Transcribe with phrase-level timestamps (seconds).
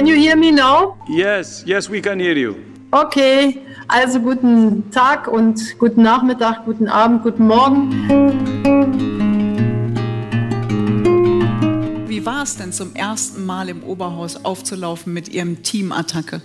[0.00, 0.96] Can you hear me now?
[1.10, 2.56] Yes, yes, we can hear you.
[2.90, 7.90] Okay, also guten Tag und guten Nachmittag, guten Abend, guten Morgen.
[12.08, 16.40] Wie war es denn zum ersten Mal im Oberhaus aufzulaufen mit Ihrem Teamattacke?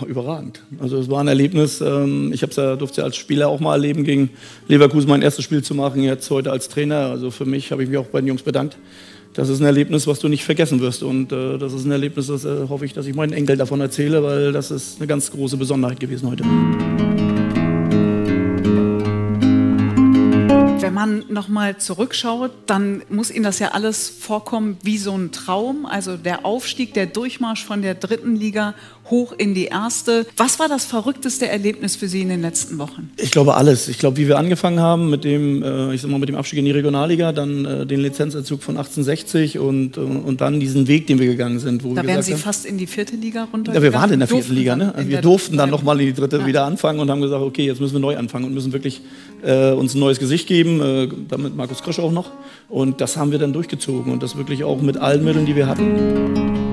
[0.00, 0.62] Oh, überragend.
[0.78, 1.80] Also es war ein Erlebnis.
[1.80, 4.30] ähm, Ich habe es ja, durfte ja als Spieler auch mal erleben, gegen
[4.68, 7.06] Leverkusen mein erstes Spiel zu machen, jetzt heute als Trainer.
[7.10, 8.76] Also für mich habe ich mich auch bei den Jungs bedankt.
[9.36, 11.02] Das ist ein Erlebnis, was du nicht vergessen wirst.
[11.02, 13.82] Und äh, das ist ein Erlebnis, das äh, hoffe ich, dass ich meinen Enkel davon
[13.82, 16.42] erzähle, weil das ist eine ganz große Besonderheit gewesen heute.
[20.80, 25.84] Wenn man nochmal zurückschaut, dann muss Ihnen das ja alles vorkommen wie so ein Traum.
[25.84, 28.72] Also der Aufstieg, der Durchmarsch von der dritten Liga
[29.10, 30.26] hoch in die erste.
[30.36, 33.10] Was war das verrückteste Erlebnis für Sie in den letzten Wochen?
[33.16, 33.88] Ich glaube alles.
[33.88, 36.58] Ich glaube, wie wir angefangen haben mit dem, äh, ich sag mal, mit dem Abstieg
[36.58, 41.06] in die Regionalliga, dann äh, den Lizenzentzug von 1860 und, äh, und dann diesen Weg,
[41.06, 43.48] den wir gegangen sind, wo Da wir wären Sie haben, fast in die vierte Liga
[43.52, 43.74] runter.
[43.74, 44.92] Ja, wir waren in der vierten Liga, ne?
[44.96, 46.46] wir durften dann nochmal in die dritte Ja.
[46.46, 49.00] wieder anfangen und haben gesagt, okay, jetzt müssen wir neu anfangen und müssen wirklich
[49.42, 52.30] äh, uns ein neues Gesicht geben, äh, damit Markus Krösch auch noch.
[52.68, 55.66] Und das haben wir dann durchgezogen und das wirklich auch mit allen Mitteln, die wir
[55.66, 56.65] hatten.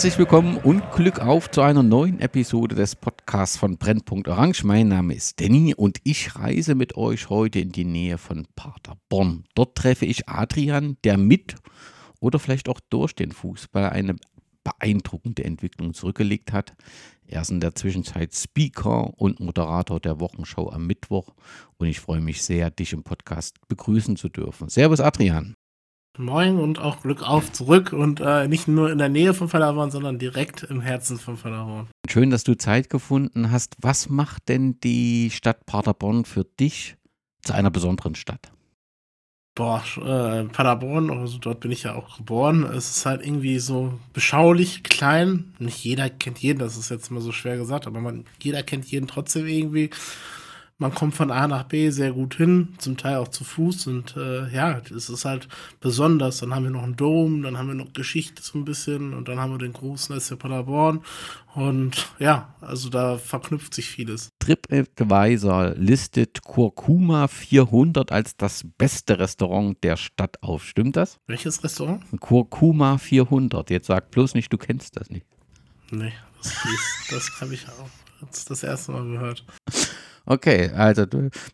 [0.00, 4.64] Herzlich willkommen und Glück auf zu einer neuen Episode des Podcasts von Brennpunkt Orange.
[4.64, 9.44] Mein Name ist Danny und ich reise mit euch heute in die Nähe von Paderborn.
[9.54, 11.56] Dort treffe ich Adrian, der mit
[12.18, 14.16] oder vielleicht auch durch den Fußball eine
[14.64, 16.72] beeindruckende Entwicklung zurückgelegt hat.
[17.26, 21.34] Er ist in der Zwischenzeit Speaker und Moderator der Wochenschau am Mittwoch
[21.76, 24.70] und ich freue mich sehr, dich im Podcast begrüßen zu dürfen.
[24.70, 25.56] Servus Adrian.
[26.20, 29.90] Moin und auch Glück auf zurück und äh, nicht nur in der Nähe von Paderborn,
[29.90, 31.88] sondern direkt im Herzen von Paderborn.
[32.08, 33.76] Schön, dass du Zeit gefunden hast.
[33.80, 36.96] Was macht denn die Stadt Paderborn für dich
[37.42, 38.52] zu einer besonderen Stadt?
[39.56, 42.64] Boah, äh, Paderborn, also dort bin ich ja auch geboren.
[42.64, 45.52] Es ist halt irgendwie so beschaulich, klein.
[45.58, 48.86] Nicht jeder kennt jeden, das ist jetzt mal so schwer gesagt, aber man, jeder kennt
[48.86, 49.90] jeden trotzdem irgendwie.
[50.80, 54.16] Man kommt von A nach B sehr gut hin, zum Teil auch zu Fuß und
[54.16, 55.46] äh, ja, es ist halt
[55.78, 56.38] besonders.
[56.38, 59.28] Dann haben wir noch einen Dom, dann haben wir noch Geschichte so ein bisschen und
[59.28, 61.02] dann haben wir den großen SC Paderborn
[61.54, 64.30] und ja, also da verknüpft sich vieles.
[64.38, 70.64] TripAdvisor listet Kurkuma 400 als das beste Restaurant der Stadt auf.
[70.64, 71.18] Stimmt das?
[71.26, 72.02] Welches Restaurant?
[72.20, 73.68] Kurkuma 400.
[73.68, 75.26] Jetzt sag bloß nicht, du kennst das nicht.
[75.90, 76.54] Nee, das,
[77.10, 79.44] das, habe ich auch das erste Mal gehört.
[80.26, 81.06] Okay, also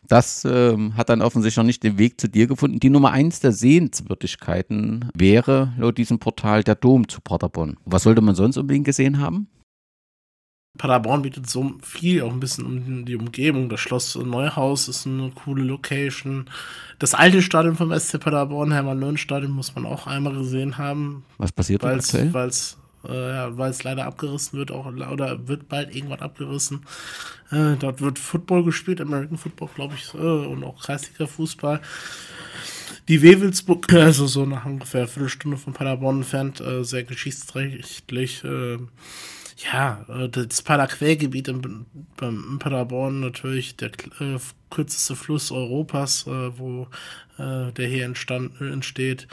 [0.07, 2.79] das ähm, hat dann offensichtlich noch nicht den Weg zu dir gefunden.
[2.79, 7.77] Die Nummer eins der Sehenswürdigkeiten wäre laut diesem Portal der Dom zu Paderborn.
[7.85, 9.47] Was sollte man sonst unbedingt gesehen haben?
[10.77, 13.67] Paderborn bietet so viel, auch ein bisschen um die Umgebung.
[13.67, 16.49] Das Schloss Neuhaus ist eine coole Location.
[16.99, 21.81] Das alte Stadion vom SC Paderborn, Hermann-Löhn-Stadion, muss man auch einmal gesehen haben, Was passiert
[21.81, 22.33] dort weil es aktuell?
[22.33, 22.77] weil's,
[23.07, 26.85] äh, ja, weil's leider abgerissen wird, auch, oder wird bald irgendwann abgerissen.
[27.51, 31.81] Äh, dort wird Football gespielt, American Football, glaube ich, äh, und auch Kreisliga-Fußball.
[33.07, 38.43] Die Wewelsburg, also so nach ungefähr Viertelstunde von Paderborn entfernt, äh, sehr geschichtsträchtig.
[39.57, 41.85] Äh, ja, äh, das Paderquellgebiet in,
[42.21, 46.87] in Paderborn natürlich der äh, kürzeste Fluss Europas, äh, wo
[47.37, 49.27] äh, der hier entstand, entsteht.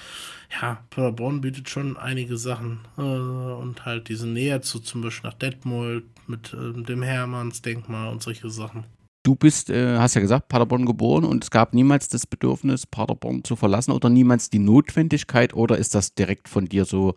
[0.61, 5.39] Ja, Paderborn bietet schon einige Sachen äh, und halt diese Nähe zu zum Beispiel nach
[5.39, 8.85] Detmold mit äh, dem Hermannsdenkmal und solche Sachen.
[9.25, 13.43] Du bist, äh, hast ja gesagt, Paderborn geboren und es gab niemals das Bedürfnis, Paderborn
[13.43, 17.15] zu verlassen oder niemals die Notwendigkeit oder ist das direkt von dir so,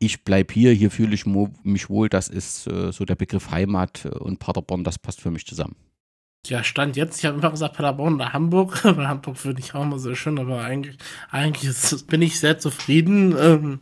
[0.00, 4.06] ich bleib hier, hier fühle ich mich wohl, das ist äh, so der Begriff Heimat
[4.06, 5.76] äh, und Paderborn, das passt für mich zusammen.
[6.46, 9.82] Ja, Stand jetzt, ich habe einfach gesagt Paderborn oder Hamburg, weil Hamburg finde ich auch
[9.82, 10.96] immer sehr schön, aber eigentlich,
[11.30, 13.36] eigentlich ist, bin ich sehr zufrieden.
[13.38, 13.80] Ähm,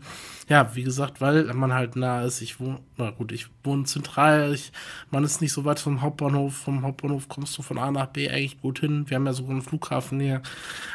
[0.49, 2.41] ja, wie gesagt, weil man halt nah ist.
[2.41, 4.73] Ich wohne, na gut, ich wohne zentral, ich,
[5.11, 6.57] man ist nicht so weit vom Hauptbahnhof.
[6.57, 9.05] Vom Hauptbahnhof kommst du von A nach B eigentlich gut hin.
[9.09, 10.43] Wir haben ja sogar einen Flughafen hier.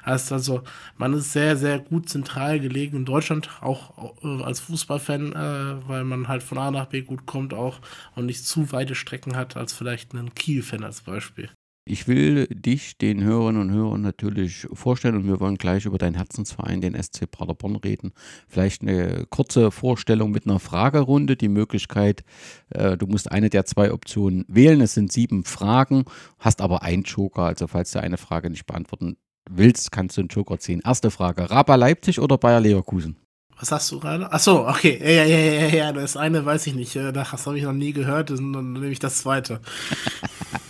[0.04, 0.64] Also,
[0.98, 6.04] man ist sehr, sehr gut zentral gelegen in Deutschland, auch äh, als Fußballfan, äh, weil
[6.04, 7.80] man halt von A nach B gut kommt auch
[8.16, 11.50] und nicht zu weite Strecken hat als vielleicht ein Kiel-Fan als Beispiel.
[11.86, 16.16] Ich will dich den Hörerinnen und Hörern natürlich vorstellen und wir wollen gleich über deinen
[16.16, 18.14] Herzensverein, den SC Paderborn, reden.
[18.48, 21.36] Vielleicht eine kurze Vorstellung mit einer Fragerunde.
[21.36, 22.24] Die Möglichkeit,
[22.70, 24.80] äh, du musst eine der zwei Optionen wählen.
[24.80, 26.06] Es sind sieben Fragen,
[26.40, 27.44] hast aber einen Joker.
[27.44, 29.18] Also falls du eine Frage nicht beantworten
[29.50, 30.82] willst, kannst du einen Joker ziehen.
[30.86, 33.18] Erste Frage: Raba Leipzig oder Bayer Leverkusen?
[33.60, 34.32] Was sagst du gerade?
[34.32, 35.00] Achso, okay.
[35.04, 35.92] Ja, ja, ja, ja, ja.
[35.92, 36.96] Das eine weiß ich nicht.
[36.96, 38.30] Äh, Das habe ich noch nie gehört.
[38.30, 39.60] Dann nehme ich das zweite.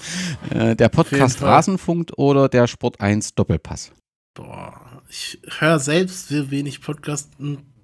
[0.50, 1.41] Äh, der Podcast.
[1.41, 3.91] Rasenfunk oder der Sport 1 Doppelpass?
[4.35, 7.31] Boah, ich höre selbst sehr wenig Podcast.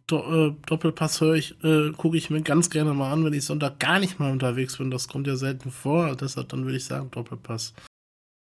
[0.08, 3.46] Do äh, Doppelpass höre ich, äh, gucke ich mir ganz gerne mal an, wenn ich
[3.46, 4.90] Sonntag gar nicht mal unterwegs bin.
[4.90, 6.16] Das kommt ja selten vor.
[6.16, 7.74] Deshalb dann würde ich sagen Doppelpass.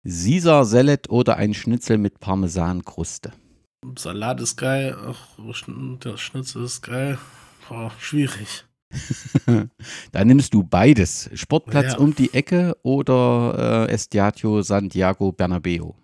[0.04, 3.32] Caesar Sellet oder ein Schnitzel mit Parmesankruste?
[3.98, 4.96] Salat ist geil.
[5.04, 5.26] Ach,
[6.04, 7.18] der Schnitzel ist geil.
[7.68, 8.64] Boah, schwierig.
[10.12, 11.30] da nimmst du beides.
[11.34, 11.98] Sportplatz Ja.
[11.98, 15.94] um die Ecke oder äh, Estadio Santiago Bernabeo?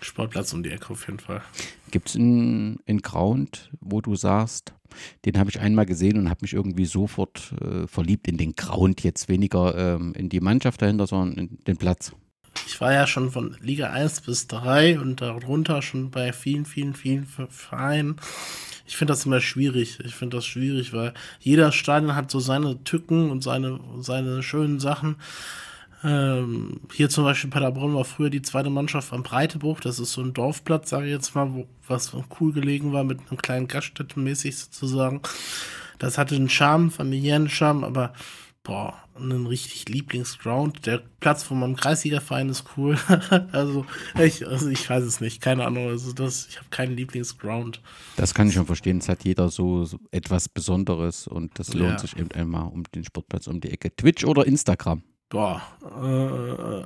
[0.00, 1.42] Sportplatz um die Ecke auf jeden Fall.
[1.90, 4.74] Gibt es einen, einen Ground, wo du sagst,
[5.24, 9.02] den habe ich einmal gesehen und habe mich irgendwie sofort äh, verliebt in den Ground,
[9.04, 12.12] jetzt weniger ähm, in die Mannschaft dahinter, sondern in den Platz?
[12.66, 16.94] Ich war ja schon von Liga 1 bis 3 und darunter schon bei vielen, vielen,
[16.94, 18.16] vielen Ver- Vereinen.
[18.86, 20.00] Ich finde das immer schwierig.
[20.04, 24.80] Ich finde das schwierig, weil jeder Stadion hat so seine Tücken und seine, seine schönen
[24.80, 25.16] Sachen.
[26.04, 29.80] Ähm, hier zum Beispiel Paderborn war früher die zweite Mannschaft am Breitebruch.
[29.80, 33.20] Das ist so ein Dorfplatz, sage ich jetzt mal, wo, was cool gelegen war mit
[33.30, 35.20] einem kleinen Gaststättenmäßig sozusagen.
[35.98, 38.12] Das hatte einen Charme, familiären Charme, aber
[38.64, 40.86] boah, einen richtig Lieblingsground.
[40.86, 42.96] Der Platz von meinem Kreisligaverein ist cool.
[43.52, 43.84] also,
[44.18, 45.88] ich, also ich weiß es nicht, keine Ahnung.
[45.88, 47.80] Also das, ich habe keinen Lieblingsground.
[48.16, 48.98] Das kann ich schon verstehen.
[48.98, 51.98] Es hat jeder so, so etwas Besonderes und das lohnt Ja.
[51.98, 53.94] sich eben einmal um den Sportplatz um die Ecke.
[53.94, 55.02] Twitch oder Instagram?
[55.28, 56.84] Boah, äh,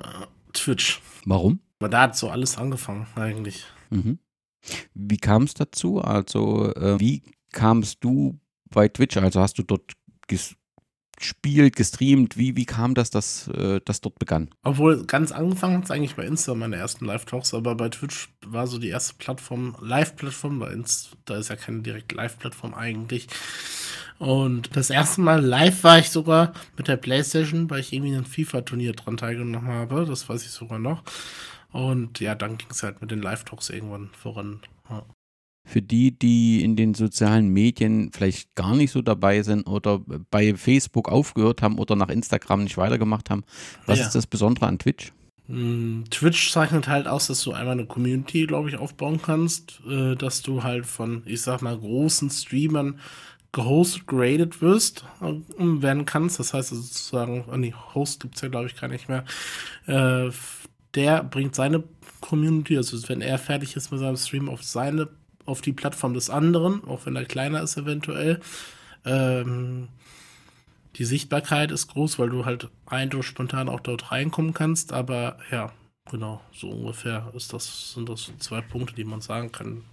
[0.53, 1.01] Twitch.
[1.25, 1.59] Warum?
[1.79, 3.65] Aber da hat so alles angefangen, eigentlich.
[3.89, 4.19] Mhm.
[4.93, 6.01] Wie kam es dazu?
[6.01, 7.21] Also, äh, wie
[7.51, 8.39] kamst du
[8.69, 9.15] bei Twitch?
[9.17, 9.93] Also, hast du dort
[11.17, 12.37] gespielt, gestreamt?
[12.37, 14.49] Wie, wie kam das, dass äh, das dort begann?
[14.63, 18.67] Obwohl, ganz angefangen hat es eigentlich bei Insta, meine ersten Live-Talks, aber bei Twitch war
[18.67, 23.27] so die erste Plattform, Live-Plattform, bei Insta ist ja keine direkt Live-Plattform eigentlich.
[24.19, 28.25] Und das erste Mal live war ich sogar mit der Playstation, weil ich irgendwie ein
[28.25, 31.03] FIFA-Turnier dran teilgenommen habe, das weiß ich sogar noch.
[31.71, 34.61] Und ja, dann ging es halt mit den Live-Talks irgendwann voran.
[34.89, 35.05] Ja.
[35.69, 39.99] Für die, die in den sozialen Medien vielleicht gar nicht so dabei sind oder
[40.31, 43.43] bei Facebook aufgehört haben oder nach Instagram nicht weitergemacht haben,
[43.85, 44.05] was Ja.
[44.05, 45.11] ist das Besondere an Twitch?
[45.49, 50.15] Mm, Twitch zeichnet halt aus, dass du einmal eine Community, glaube ich, aufbauen kannst, äh,
[50.15, 52.99] dass du halt von, ich sag mal, großen Streamern
[53.51, 56.39] gehostet, graded wirst, äh, werden kannst.
[56.39, 59.25] Das heißt also sozusagen, oh nee, Host gibt es ja, glaube ich, gar nicht mehr.
[59.85, 60.31] Äh,
[60.95, 61.83] der bringt seine
[62.21, 65.07] Community, also wenn er fertig ist mit seinem Stream, auf seine,
[65.47, 68.39] auf die Plattform des anderen, auch wenn er kleiner ist eventuell.
[69.05, 69.87] Ähm,
[70.97, 75.37] die Sichtbarkeit ist groß, weil du halt ein durch spontan auch dort reinkommen kannst, aber
[75.51, 75.71] ja,
[76.09, 79.83] genau, so ungefähr ist das, sind das zwei Punkte, die man sagen kann.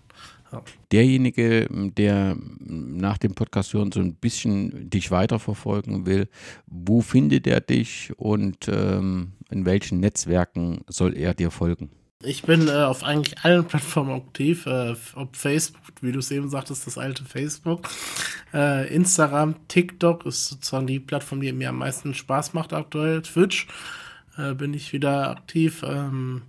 [0.92, 6.28] Derjenige, der nach dem Podcast hören so ein bisschen dich weiterverfolgen will,
[6.66, 11.90] wo findet er dich und ähm, in welchen Netzwerken soll er dir folgen?
[12.26, 16.48] Ich bin äh, auf eigentlich allen Plattformen aktiv, äh, ob Facebook, wie du es eben
[16.48, 17.88] sagtest, das alte Facebook,
[18.52, 23.66] äh, Instagram, TikTok ist sozusagen die Plattform, die mir am meisten Spaß macht aktuell, Twitch
[24.38, 26.42] äh, bin ich wieder aktiv, ähm,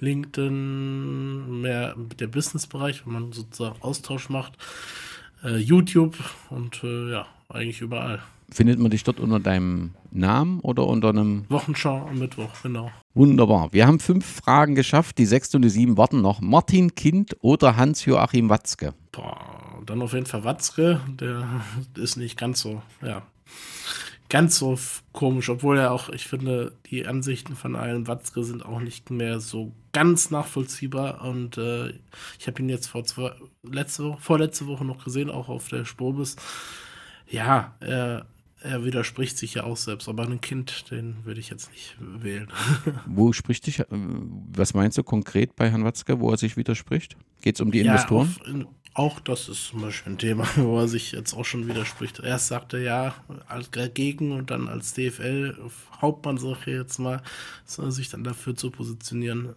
[0.00, 4.54] LinkedIn, mehr der Businessbereich, wo man sozusagen Austausch macht,
[5.44, 6.16] äh, YouTube
[6.50, 8.22] und äh, ja, eigentlich überall.
[8.50, 12.90] Findet man dich dort unter deinem Namen oder unter einem Wochenschau am Mittwoch, genau.
[13.14, 13.72] Wunderbar.
[13.72, 15.18] Wir haben fünf Fragen geschafft.
[15.18, 16.40] Die sechste und die sieben warten noch.
[16.40, 18.94] Martin Kind oder Hans-Joachim Watzke?
[19.12, 21.46] Boah, dann auf jeden Fall Watzke, der
[21.96, 23.22] ist nicht ganz so, ja,
[24.28, 24.78] ganz so
[25.12, 29.40] komisch, obwohl er auch, ich finde, die Ansichten von allen Watzke sind auch nicht mehr
[29.40, 31.90] so ganz nachvollziehbar und äh,
[32.38, 35.84] ich habe ihn jetzt vor zwei, letzte Woche, vorletzte Woche noch gesehen, auch auf der
[35.84, 36.36] Spobis.
[37.26, 38.26] Ja, er,
[38.60, 42.48] er widerspricht sich ja auch selbst, aber ein Kind, den würde ich jetzt nicht wählen.
[43.06, 47.16] Wo spricht dich, äh, was meinst du konkret bei Herrn Watzke, wo er sich widerspricht?
[47.40, 48.34] Geht es um die Ja, Investoren?
[48.46, 52.18] in, auch das ist zum Beispiel ein Thema, wo er sich jetzt auch schon widerspricht.
[52.18, 53.14] Erst sagte er ja
[53.46, 55.56] als dagegen und dann als DFL
[56.00, 57.22] Hauptmann, sag ich jetzt mal,
[57.64, 59.54] sich dann dafür zu positionieren,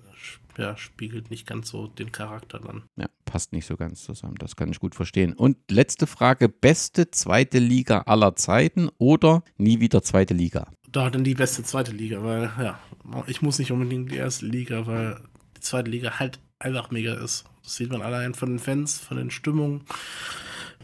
[0.58, 2.84] ja, spiegelt nicht ganz so den Charakter dann.
[2.98, 4.36] Ja, passt nicht so ganz zusammen.
[4.40, 5.34] Das kann ich gut verstehen.
[5.34, 10.72] Und letzte Frage: Beste zweite Liga aller Zeiten oder nie wieder zweite Liga?
[10.92, 12.80] Da dann die beste zweite Liga, weil, ja,
[13.28, 15.22] ich muss nicht unbedingt die erste Liga, weil
[15.56, 17.46] die zweite Liga halt einfach mega ist.
[17.64, 19.82] Das sieht man allein von den Fans, von den Stimmungen,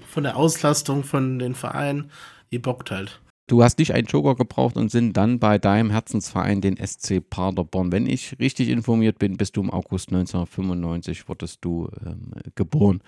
[0.07, 2.11] von der Auslastung, von den Vereinen.
[2.51, 3.19] Die bockt halt.
[3.47, 7.93] Du hast nicht einen Joker gebraucht und sind dann bei deinem Herzensverein, den SC Paderborn.
[7.93, 13.01] Wenn ich richtig informiert bin, bist du im August 1995, wurdest du ähm, geboren.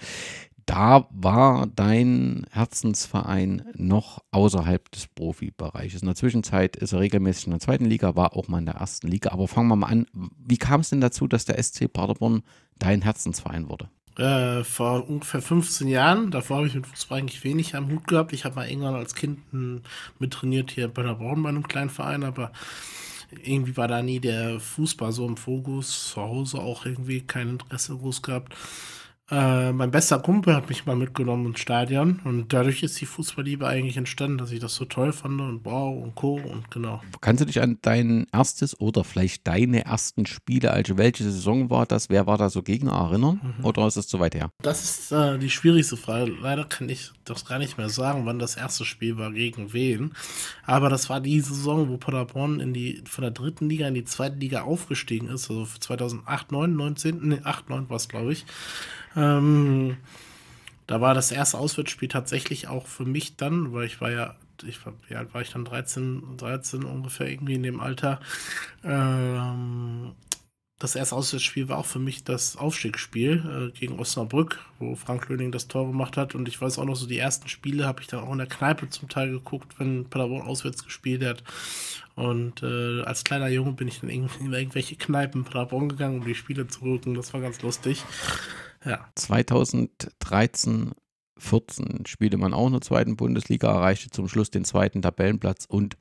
[0.66, 6.04] Da war dein Herzensverein noch außerhalb des Profibereiches.
[6.04, 8.76] In der Zwischenzeit ist er regelmäßig in der zweiten Liga, war auch mal in der
[8.76, 9.32] ersten Liga.
[9.32, 10.06] Aber fangen wir mal an.
[10.14, 12.44] Wie kam es denn dazu, dass der SC Paderborn
[12.78, 13.90] dein Herzensverein wurde?
[14.20, 16.30] Äh, vor ungefähr 15 Jahren.
[16.30, 18.34] Davor habe ich mit Fußball eigentlich wenig am Hut gehabt.
[18.34, 21.90] Ich habe mal irgendwann als Kind mit trainiert hier bei der Braun bei einem kleinen
[21.90, 22.52] Verein, aber
[23.42, 26.10] irgendwie war da nie der Fußball so im Fokus.
[26.10, 28.54] Zu Hause auch irgendwie kein Interesse groß gehabt.
[29.32, 33.68] Äh, mein bester Kumpel hat mich mal mitgenommen ins Stadion und dadurch ist die Fußballliebe
[33.68, 36.36] eigentlich entstanden, dass ich das so toll fand und wow und Co.
[36.36, 37.02] und genau.
[37.22, 41.86] Kannst du dich an dein erstes oder vielleicht deine ersten Spiele, also welche Saison war
[41.86, 43.66] das, wer war da so Gegner erinnern mhm.
[43.66, 44.50] oder ist es zu weit her?
[44.64, 46.32] Das ist äh, die schwierigste Frage.
[46.42, 50.14] Leider kann ich das gar nicht mehr sagen, wann das erste Spiel war, gegen wen.
[50.66, 54.06] Aber das war die Saison, wo Paderborn in die, von der dritten Liga in die
[54.06, 58.46] zweite Liga aufgestiegen ist, also 2008, 9, 19, nee, 8, 9 war es glaube ich.
[59.16, 59.98] Ähm,
[60.88, 64.84] da war das erste Auswärtsspiel tatsächlich auch für mich dann, weil ich war ja, ich
[64.86, 65.66] war, wie alt war ich dann?
[65.66, 68.20] 13, 13 ungefähr irgendwie in dem Alter.
[68.84, 70.14] Ähm,
[70.80, 75.52] das erste Auswärtsspiel war auch für mich das Aufstiegsspiel äh, gegen Osnabrück, wo Frank Löning
[75.52, 76.36] das Tor gemacht hat.
[76.36, 78.48] Und ich weiß auch noch so, die ersten Spiele habe ich dann auch in der
[78.48, 81.44] Kneipe zum Teil geguckt, wenn Paderborn auswärts gespielt hat.
[82.16, 86.34] Und äh, als kleiner Junge bin ich dann in irgendwelche Kneipen Paderborn gegangen, um die
[86.34, 87.14] Spiele zu gucken.
[87.14, 88.06] Das war ganz lustig.
[88.86, 89.08] Ja.
[89.16, 90.92] 2013,
[91.38, 95.98] 14 spielte man auch in der zweiten Bundesliga, erreichte zum Schluss den zweiten Tabellenplatz und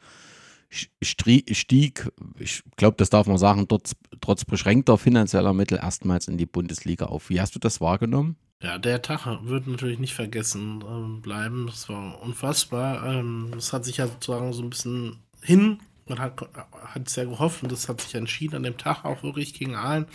[0.70, 6.46] stieg, ich glaube, das darf man sagen, trotz, trotz beschränkter finanzieller Mittel erstmals in die
[6.46, 7.30] Bundesliga auf.
[7.30, 8.36] Wie hast du das wahrgenommen?
[8.62, 11.66] Ja, der Tag wird natürlich nicht vergessen ähm, bleiben.
[11.68, 13.06] Das war unfassbar.
[13.06, 15.78] Ähm, das hat sich ja sozusagen so ein bisschen hin.
[16.06, 16.40] Man hat,
[16.84, 20.06] hat sehr gehofft und das hat sich entschieden an dem Tag auch wirklich gegen Aalen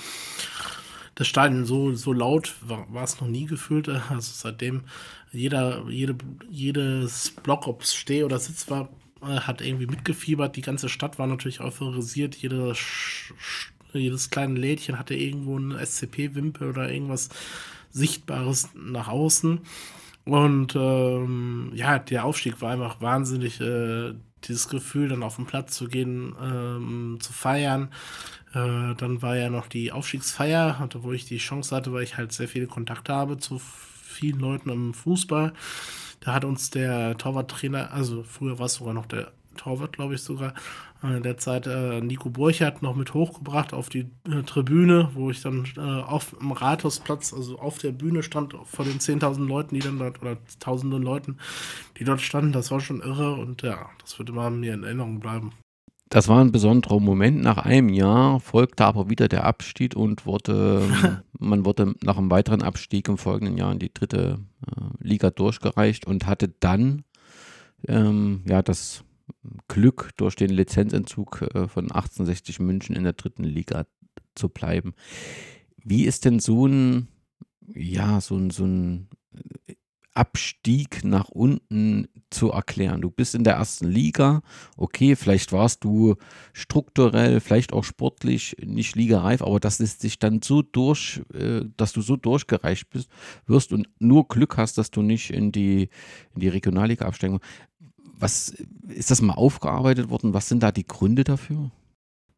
[1.15, 3.89] das Stadion so, so laut war, es noch nie gefühlt.
[3.89, 4.83] Also seitdem
[5.31, 6.15] jeder, jede,
[6.49, 8.89] jedes Block, ob es Steh- oder Sitz war,
[9.21, 10.55] äh, hat irgendwie mitgefiebert.
[10.55, 12.35] Die ganze Stadt war natürlich euphorisiert.
[12.35, 12.73] Jede,
[13.93, 17.29] jedes kleine Lädchen hatte irgendwo eine SCP-Wimpe oder irgendwas
[17.91, 19.61] Sichtbares nach außen.
[20.25, 23.59] Und ähm, ja, der Aufstieg war einfach wahnsinnig.
[23.59, 24.13] Äh,
[24.47, 27.89] dieses Gefühl, dann auf den Platz zu gehen, ähm, zu feiern,
[28.53, 32.31] äh, dann war ja noch die Aufstiegsfeier, wo ich die Chance hatte, weil ich halt
[32.31, 35.53] sehr viele Kontakte habe zu vielen Leuten im Fußball.
[36.19, 40.21] Da hat uns der Torwarttrainer, also früher war es sogar noch der Torwart, glaube ich
[40.21, 40.53] sogar,
[41.03, 45.31] äh, in der Zeit äh, Nico Burchardt noch mit hochgebracht auf die äh, Tribüne, wo
[45.31, 49.75] ich dann äh, auf dem Rathausplatz, also auf der Bühne stand, vor den 10.000 Leuten,
[49.75, 51.37] die dann dort, oder tausenden Leuten,
[51.97, 52.51] die dort standen.
[52.51, 55.51] Das war schon irre und ja, das würde mal mir in Erinnerung bleiben.
[56.13, 57.41] Das war ein besonderer Moment.
[57.41, 60.87] Nach einem Jahr folgte aber wieder der Abstieg und wurde,
[61.39, 66.05] man wurde nach einem weiteren Abstieg im folgenden Jahr in die dritte äh, Liga durchgereicht
[66.05, 67.03] und hatte dann
[67.87, 69.03] ähm, ja das
[69.67, 73.87] Glück, durch den Lizenzentzug äh, von 1860 München in der dritten Liga
[74.35, 74.93] zu bleiben.
[75.77, 77.07] Wie ist denn so ein,
[77.73, 79.09] ja, so ein, so ein
[80.15, 83.01] Abstieg nach unten zu erklären.
[83.01, 84.41] Du bist in der ersten Liga,
[84.77, 86.15] okay, vielleicht warst du
[86.53, 91.93] strukturell, vielleicht auch sportlich nicht ligareif, aber das ist sich dann so durch, äh, dass
[91.93, 93.09] du so durchgereicht bist,
[93.45, 95.89] wirst und nur Glück hast, dass du nicht in die,
[96.33, 97.39] in die Regionalliga absteigen.
[98.15, 98.49] Was
[98.87, 100.33] ist das mal aufgearbeitet worden?
[100.33, 101.71] Was sind da die Gründe dafür?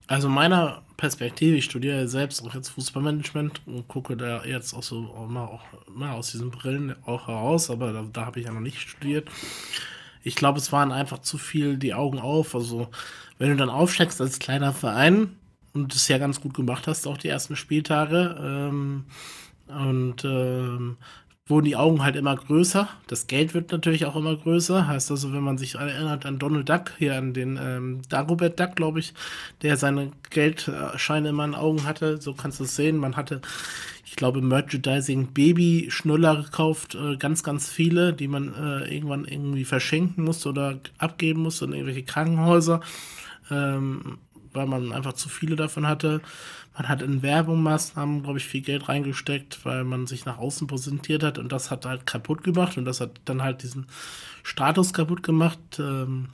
[0.07, 5.01] Also meiner Perspektive, ich studiere selbst auch jetzt Fußballmanagement und gucke da jetzt auch so
[5.27, 8.61] mal, auch mal aus diesen Brillen auch heraus, aber da, da habe ich ja noch
[8.61, 9.29] nicht studiert.
[10.23, 12.55] Ich glaube, es waren einfach zu viel die Augen auf.
[12.55, 12.89] Also,
[13.37, 15.35] wenn du dann aufsteigst als kleiner Verein
[15.73, 19.05] und es ja ganz gut gemacht hast, auch die ersten Spieltage, ähm,
[19.67, 20.97] und ähm,
[21.47, 22.89] wurden die Augen halt immer größer.
[23.05, 24.87] Das Geld wird natürlich auch immer größer.
[24.87, 28.75] Heißt also, wenn man sich erinnert an Donald Duck, hier an den ähm, Dagobert Duck,
[28.75, 29.13] glaube ich,
[29.61, 32.97] der seine Geldscheine immer in Augen hatte, so kannst du es sehen.
[32.97, 33.41] Man hatte,
[34.05, 40.23] ich glaube, Merchandising Baby-Schnuller gekauft, äh, ganz, ganz viele, die man äh, irgendwann irgendwie verschenken
[40.23, 42.81] musste oder abgeben musste in irgendwelche Krankenhäuser.
[43.51, 44.17] Ähm,
[44.55, 46.21] weil man einfach zu viele davon hatte.
[46.75, 51.23] Man hat in Werbungsmaßnahmen, glaube ich, viel Geld reingesteckt, weil man sich nach außen präsentiert
[51.23, 53.87] hat und das hat halt kaputt gemacht und das hat dann halt diesen
[54.43, 55.59] Status kaputt gemacht.
[55.79, 56.27] Ähm,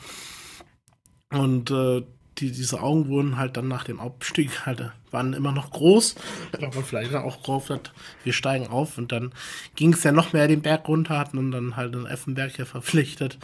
[1.29, 2.03] und äh,
[2.39, 6.15] die, diese Augen wurden halt dann nach dem Abstieg halt, äh, waren immer noch groß,
[6.51, 7.93] weil man vielleicht auch gehofft hat,
[8.23, 9.31] wir steigen auf und dann
[9.75, 13.37] ging es ja noch mehr den Berg runter, hatten dann halt den Effenberg ja verpflichtet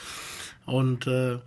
[0.65, 1.39] und äh,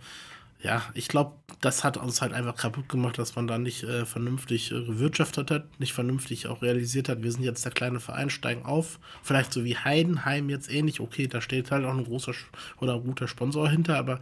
[0.63, 4.05] ja, ich glaube, das hat uns halt einfach kaputt gemacht, dass man da nicht äh,
[4.05, 7.23] vernünftig äh, gewirtschaftet hat, nicht vernünftig auch realisiert hat.
[7.23, 8.99] Wir sind jetzt der kleine Verein, steigen auf.
[9.23, 10.99] Vielleicht so wie Heidenheim jetzt ähnlich.
[10.99, 12.33] Okay, da steht halt auch ein großer
[12.79, 14.19] oder ein guter Sponsor hinter, aber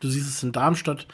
[0.00, 1.06] du siehst es in Darmstadt,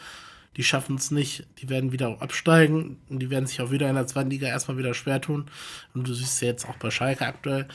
[0.56, 3.94] die schaffen es nicht, die werden wieder absteigen und die werden sich auch wieder in
[3.94, 5.46] der zweiten Liga erstmal wieder schwer tun.
[5.94, 7.68] Und du siehst ja jetzt auch bei Schalke aktuell.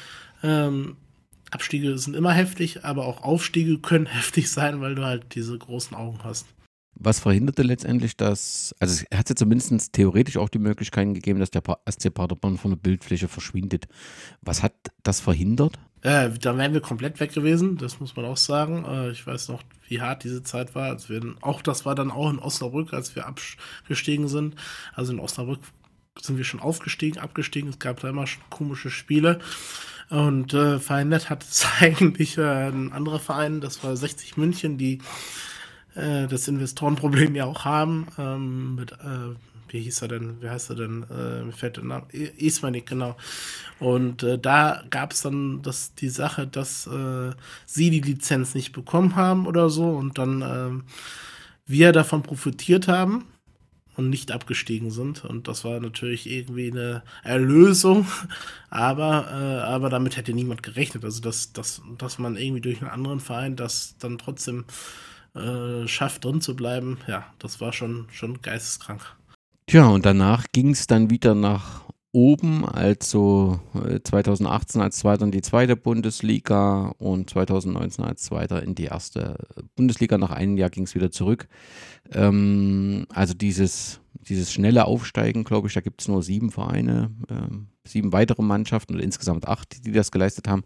[0.44, 0.98] Ähm,
[1.52, 5.96] Abstiege sind immer heftig, aber auch Aufstiege können heftig sein, weil du halt diese großen
[5.96, 6.46] Augen hast.
[7.02, 11.50] Was verhinderte letztendlich das, also es hat ja zumindest theoretisch auch die Möglichkeit gegeben, dass
[11.50, 13.88] der SC Paderborn von der Bildfläche verschwindet.
[14.42, 15.80] Was hat das verhindert?
[16.02, 18.84] Äh, da wären wir komplett weg gewesen, das muss man auch sagen.
[18.86, 20.90] Äh, ich weiß noch, wie hart diese Zeit war.
[20.90, 24.56] Als wir, auch das war dann auch in Osnabrück, als wir abgestiegen sind.
[24.94, 25.60] Also in Osnabrück
[26.22, 27.70] sind wir schon aufgestiegen, abgestiegen.
[27.70, 29.40] Es gab da immer schon komische Spiele.
[30.10, 35.00] Und äh, verhindert hat es eigentlich äh, ein anderer Verein, das war 60 München, die
[36.00, 38.08] äh, das Investorenproblem ja auch haben.
[38.18, 39.36] Ähm, mit, äh,
[39.70, 40.42] wie hieß er denn?
[40.42, 41.04] Wie heißt er denn?
[41.04, 42.06] Äh, fällt der Name.
[42.12, 43.16] Ismanik, genau.
[43.80, 47.32] Und äh, da gab es dann das, die Sache, dass äh,
[47.66, 50.84] sie die Lizenz nicht bekommen haben oder so und dann äh,
[51.66, 53.26] wir davon profitiert haben
[54.00, 55.26] und nicht abgestiegen sind.
[55.26, 58.08] Und das war natürlich irgendwie eine Erlösung,
[58.70, 61.06] aber, äh, aber damit hätte niemand gerechnet.
[61.06, 64.66] Also, dass, dass, dass man irgendwie durch einen anderen Verein das dann trotzdem
[65.36, 69.02] äh, schafft, drin zu bleiben, ja, das war schon, schon geisteskrank.
[69.68, 73.60] Tja, und danach ging es dann wieder nach oben, also
[74.04, 79.36] 2018 äh, als Zweiter in die zweite Bundesliga und 2019 als Zweiter in die erste
[79.76, 80.18] Bundesliga.
[80.18, 81.48] Nach einem Jahr ging es wieder zurück.
[82.12, 87.68] Ähm, also dieses, dieses schnelle Aufsteigen, glaube ich, da gibt es nur sieben Vereine, ähm,
[87.86, 90.64] sieben weitere Mannschaften oder insgesamt acht, die das geleistet haben.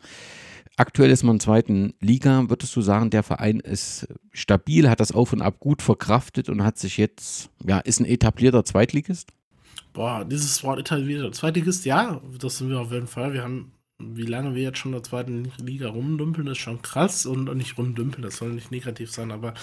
[0.75, 2.49] Aktuell ist man in der zweiten Liga.
[2.49, 6.63] Würdest du sagen, der Verein ist stabil, hat das Auf und Ab gut verkraftet und
[6.63, 9.29] hat sich jetzt, ja, ist ein etablierter Zweitligist?
[9.93, 13.33] Boah, dieses Wort etablierter Zweitligist, ja, das sind wir auf jeden Fall.
[13.33, 13.71] Wir haben
[14.15, 17.77] wie lange wir jetzt schon in der zweiten Liga rumdümpeln, ist schon krass und nicht
[17.77, 19.53] rumdümpeln, das soll nicht negativ sein, aber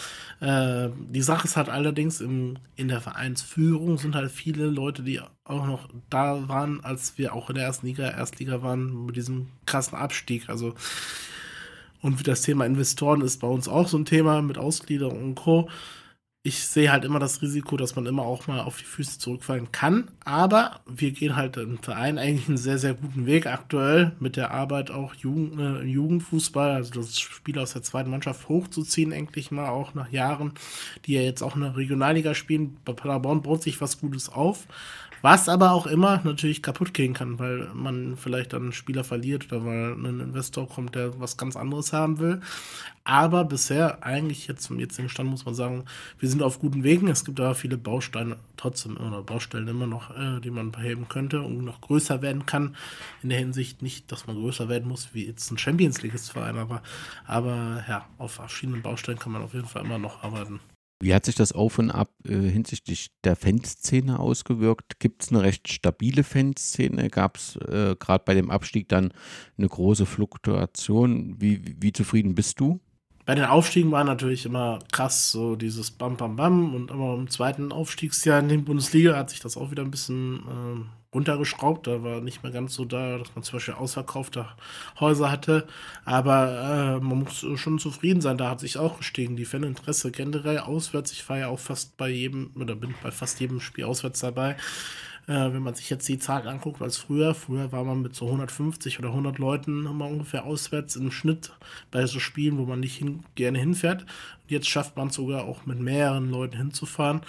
[0.40, 5.20] äh, die Sache ist halt allerdings im, in der Vereinsführung sind halt viele Leute, die
[5.44, 9.48] auch noch da waren, als wir auch in der ersten Liga, Erstliga waren, mit diesem
[9.66, 10.48] krassen Abstieg.
[10.48, 10.74] Also
[12.02, 15.68] und das Thema Investoren ist bei uns auch so ein Thema mit Ausgliederung und Co
[16.42, 19.72] ich sehe halt immer das Risiko, dass man immer auch mal auf die Füße zurückfallen
[19.72, 20.10] kann.
[20.24, 24.50] Aber wir gehen halt im Verein eigentlich einen sehr, sehr guten Weg aktuell mit der
[24.50, 29.68] Arbeit auch Jugend, äh, Jugendfußball, also das Spiel aus der zweiten Mannschaft hochzuziehen, endlich mal
[29.68, 30.54] auch nach Jahren,
[31.04, 32.78] die ja jetzt auch in der Regionalliga spielen.
[32.86, 34.66] Bei Paderborn baut sich was Gutes auf.
[35.22, 39.52] Was aber auch immer natürlich kaputt gehen kann, weil man vielleicht dann einen Spieler verliert
[39.52, 42.40] oder weil ein Investor kommt, der was ganz anderes haben will.
[43.04, 45.84] Aber bisher, eigentlich jetzt zum jetzigen Stand, muss man sagen,
[46.18, 47.08] wir sind auf guten Wegen.
[47.08, 51.42] Es gibt da viele Bausteine, trotzdem oder Baustellen immer noch, äh, die man beheben könnte
[51.42, 52.76] und noch größer werden kann.
[53.22, 56.82] In der Hinsicht nicht, dass man größer werden muss, wie jetzt ein Champions League-Verein, aber,
[57.26, 60.60] aber ja, auf verschiedenen Baustellen kann man auf jeden Fall immer noch arbeiten.
[61.02, 65.00] Wie hat sich das Auf und Ab äh, hinsichtlich der Fanszene ausgewirkt?
[65.00, 67.08] Gibt es eine recht stabile Fanszene?
[67.08, 69.12] Gab es äh, gerade bei dem Abstieg dann
[69.56, 71.36] eine große Fluktuation?
[71.40, 72.80] Wie, wie, wie, zufrieden bist du?
[73.24, 77.30] Bei den Aufstiegen war natürlich immer krass, so dieses Bam Bam Bam und immer im
[77.30, 81.86] zweiten Aufstiegsjahr in der Bundesliga hat sich das auch wieder ein bisschen äh, runtergeschraubt.
[81.86, 84.46] Da war nicht mehr ganz so da, dass man zum Beispiel ausverkaufte
[84.98, 85.66] Häuser hatte.
[86.04, 88.38] Aber äh, man muss schon zufrieden sein.
[88.38, 89.36] Da hat sich auch gestiegen.
[89.36, 91.12] Die Faninteresse generell auswärts.
[91.12, 94.56] Ich war ja auch fast bei jedem oder bin bei fast jedem Spiel auswärts dabei.
[95.26, 98.26] Äh, wenn man sich jetzt die Zahl anguckt als früher, früher war man mit so
[98.26, 101.52] 150 oder 100 Leuten immer ungefähr auswärts im Schnitt
[101.90, 104.06] bei so Spielen, wo man nicht hin, gerne hinfährt.
[104.48, 107.20] Jetzt schafft man es sogar auch mit mehreren Leuten hinzufahren.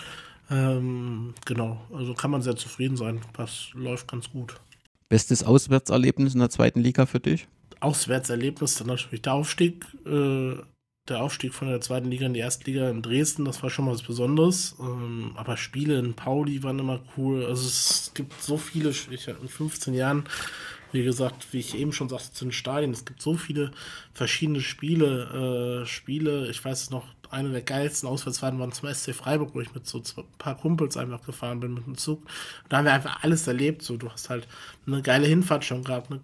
[0.51, 3.21] Ähm, genau, also kann man sehr zufrieden sein.
[3.33, 4.55] Das läuft ganz gut.
[5.07, 7.47] Bestes Auswärtserlebnis in der zweiten Liga für dich?
[7.79, 9.85] Auswärtserlebnis dann natürlich der Aufstieg.
[10.05, 10.55] Äh,
[11.07, 13.85] der Aufstieg von der zweiten Liga in die erste Liga in Dresden, das war schon
[13.85, 14.75] mal was Besonderes.
[14.79, 17.45] Ähm, aber Spiele in Pauli waren immer cool.
[17.45, 20.25] Also es gibt so viele, ich in 15 Jahren,
[20.91, 23.71] wie gesagt, wie ich eben schon sagte, zu den Stadien, es gibt so viele
[24.13, 29.55] verschiedene Spiele, äh, Spiele, ich weiß noch, eine der geilsten Auswärtsfahrten waren zum SC Freiburg,
[29.55, 32.23] wo ich mit so ein paar Kumpels einfach gefahren bin mit dem Zug.
[32.69, 33.81] Da haben wir einfach alles erlebt.
[33.81, 34.47] So, du hast halt
[34.85, 36.21] eine geile Hinfahrt schon gehabt, eine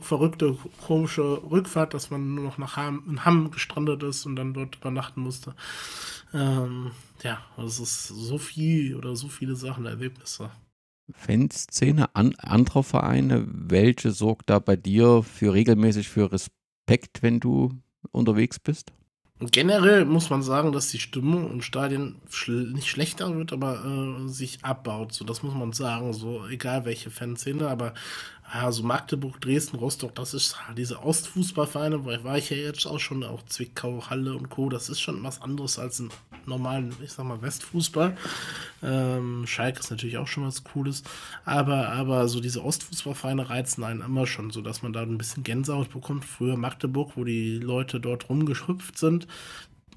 [0.00, 0.56] verrückte,
[0.86, 4.76] komische Rückfahrt, dass man nur noch nach Hamm, in Hamm gestrandet ist und dann dort
[4.76, 5.54] übernachten musste.
[6.32, 10.50] Ähm, ja, es ist so viel oder so viele Sachen, Erlebnisse.
[11.12, 17.72] Fanszene an, anderer Vereine, welche sorgt da bei dir für regelmäßig für Respekt, wenn du
[18.10, 18.92] unterwegs bist?
[19.38, 24.28] Generell muss man sagen, dass die Stimmung im Stadion schl nicht schlechter wird, aber äh,
[24.28, 25.12] sich abbaut.
[25.12, 26.14] So, das muss man sagen.
[26.14, 27.92] So, egal welche Fanszene, aber
[28.54, 33.00] ja, so Magdeburg, Dresden, Rostock, das ist diese Ostfußballvereine, weil war ich ja jetzt auch
[33.00, 36.10] schon, auch Zwickau, Halle und Co., das ist schon was anderes als ein
[36.46, 38.16] normalen, ich sag mal, Westfußball.
[38.82, 41.02] Ähm, Schalke ist natürlich auch schon was Cooles,
[41.44, 45.42] aber, aber so diese Ostfußballvereine reizen einen immer schon, so dass man da ein bisschen
[45.42, 46.24] Gänsehaut bekommt.
[46.24, 49.26] Früher Magdeburg, wo die Leute dort rumgeschrüpft sind,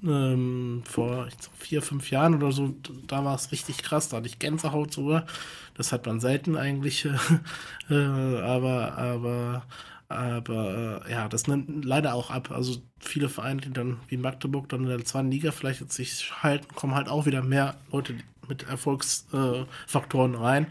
[0.04, 2.74] ähm, vor vier, fünf Jahren oder so,
[3.06, 5.26] da war es richtig krass, da hatte ich Gänsehaut sogar.
[5.74, 7.06] Das hat man selten eigentlich,
[7.90, 9.62] äh, aber, aber,
[10.08, 12.50] aber äh, ja, das nimmt leider auch ab.
[12.50, 16.30] Also viele Vereine, die dann wie Magdeburg dann in der zweiten Liga vielleicht jetzt sich
[16.42, 18.14] halten, kommen halt auch wieder mehr Leute,
[18.50, 20.66] mit Erfolgsfaktoren rein,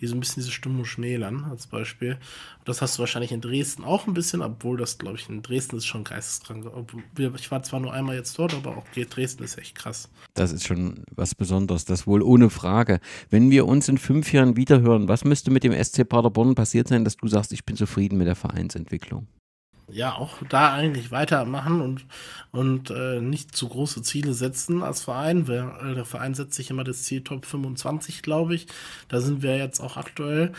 [0.00, 2.18] die so ein bisschen diese Stimmung schmälern, als Beispiel.
[2.66, 5.78] Das hast du wahrscheinlich in Dresden auch ein bisschen, obwohl das, glaube ich, in Dresden
[5.78, 6.66] ist schon geisteskrank.
[7.38, 10.10] Ich war zwar nur einmal jetzt dort, aber auch Dresden ist echt krass.
[10.34, 13.00] Das ist schon was Besonderes, das wohl ohne Frage.
[13.30, 17.04] Wenn wir uns in fünf Jahren wiederhören, was müsste mit dem SC Paderborn passiert sein,
[17.04, 19.26] dass du sagst, ich bin zufrieden mit der Vereinsentwicklung?
[19.92, 22.06] Ja auch da eigentlich weitermachen und,
[22.52, 25.46] und äh, nicht zu große Ziele setzen als Verein.
[25.46, 28.66] Wir, äh, der Verein setzt sich immer das Ziel Top 25, glaube ich.
[29.08, 30.52] Da sind wir jetzt auch aktuell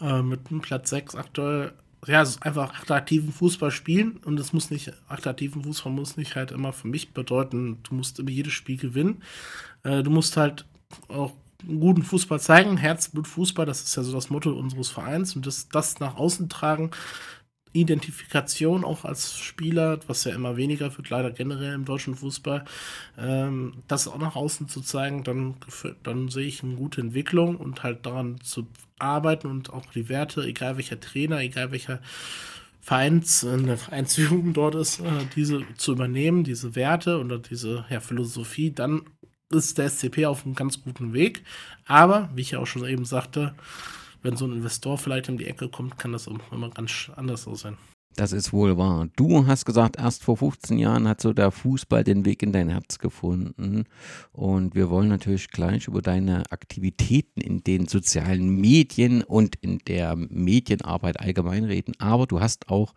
[0.00, 1.72] äh, mit Platz 6 aktuell.
[2.06, 6.36] Ja, es ist einfach attraktiven Fußball spielen und es muss nicht, attraktiven Fußball muss nicht
[6.36, 9.22] halt immer für mich bedeuten, du musst immer jedes Spiel gewinnen.
[9.82, 10.66] Äh, du musst halt
[11.08, 11.32] auch
[11.66, 15.68] guten Fußball zeigen, Herzblut Fußball, das ist ja so das Motto unseres Vereins und das,
[15.68, 16.90] das nach außen tragen,
[17.76, 22.64] Identifikation auch als Spieler, was ja immer weniger wird, leider generell im deutschen Fußball,
[23.18, 25.56] ähm, das auch nach außen zu zeigen, dann,
[26.02, 28.66] dann sehe ich eine gute Entwicklung und halt daran zu
[28.98, 32.00] arbeiten und auch die Werte, egal welcher Trainer, egal welcher
[32.80, 38.70] Vereins, eine Vereinsführung dort ist, äh, diese zu übernehmen, diese Werte oder diese ja, Philosophie,
[38.70, 39.02] dann
[39.50, 41.44] ist der SCP auf einem ganz guten Weg.
[41.86, 43.54] Aber, wie ich ja auch schon eben sagte,
[44.22, 47.76] wenn so ein Investor vielleicht um die Ecke kommt, kann das immer ganz anders aussehen.
[48.16, 49.08] Das ist wohl wahr.
[49.16, 52.70] Du hast gesagt, erst vor 15 Jahren hat so der Fußball den Weg in dein
[52.70, 53.84] Herz gefunden.
[54.32, 60.16] Und wir wollen natürlich gleich über deine Aktivitäten in den sozialen Medien und in der
[60.16, 61.92] Medienarbeit allgemein reden.
[61.98, 62.94] Aber du hast auch,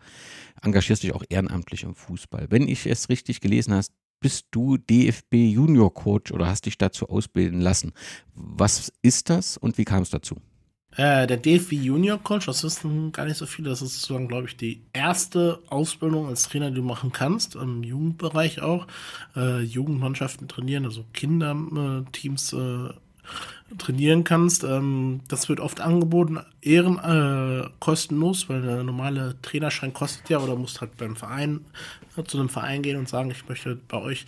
[0.62, 2.48] engagierst dich auch ehrenamtlich im Fußball.
[2.50, 3.88] Wenn ich es richtig gelesen habe,
[4.22, 7.92] bist du DFB Junior Coach oder hast dich dazu ausbilden lassen.
[8.36, 10.38] Was ist das und wie kam es dazu?
[10.96, 14.48] Äh, der DFB Junior Coach, das wissen gar nicht so viele, das ist sozusagen, glaube
[14.48, 18.88] ich, die erste Ausbildung als Trainer, die du machen kannst, im Jugendbereich auch.
[19.36, 22.90] Äh, Jugendmannschaften trainieren, also Kinderteams äh,
[23.78, 24.64] trainieren kannst.
[24.64, 30.56] Ähm, das wird oft angeboten, ehren äh, kostenlos, weil der normale Trainerschein kostet ja oder
[30.56, 31.62] musst halt beim Verein
[32.18, 34.26] äh, zu einem Verein gehen und sagen, ich möchte bei euch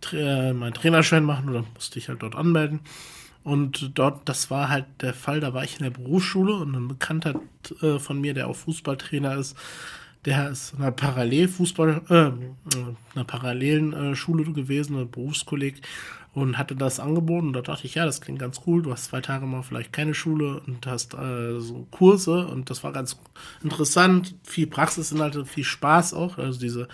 [0.00, 2.80] tra meinen Trainerschein machen oder musst dich halt dort anmelden.
[3.42, 6.88] Und dort, das war halt der Fall, da war ich in der Berufsschule und ein
[6.88, 7.40] Bekannter
[7.82, 9.56] äh, von mir, der auch Fußballtrainer ist,
[10.26, 12.14] der ist in einer Parallelfußball, äh,
[13.14, 15.80] einer parallelen äh, Schule gewesen, ein Berufskolleg
[16.34, 17.48] und hatte das angeboten.
[17.48, 19.92] Und da dachte ich, ja, das klingt ganz cool, du hast zwei Tage mal vielleicht
[19.92, 22.46] keine Schule und hast äh, so Kurse.
[22.46, 23.18] Und das war ganz
[23.62, 26.88] interessant, viel Praxisinhalte, viel Spaß auch, also diese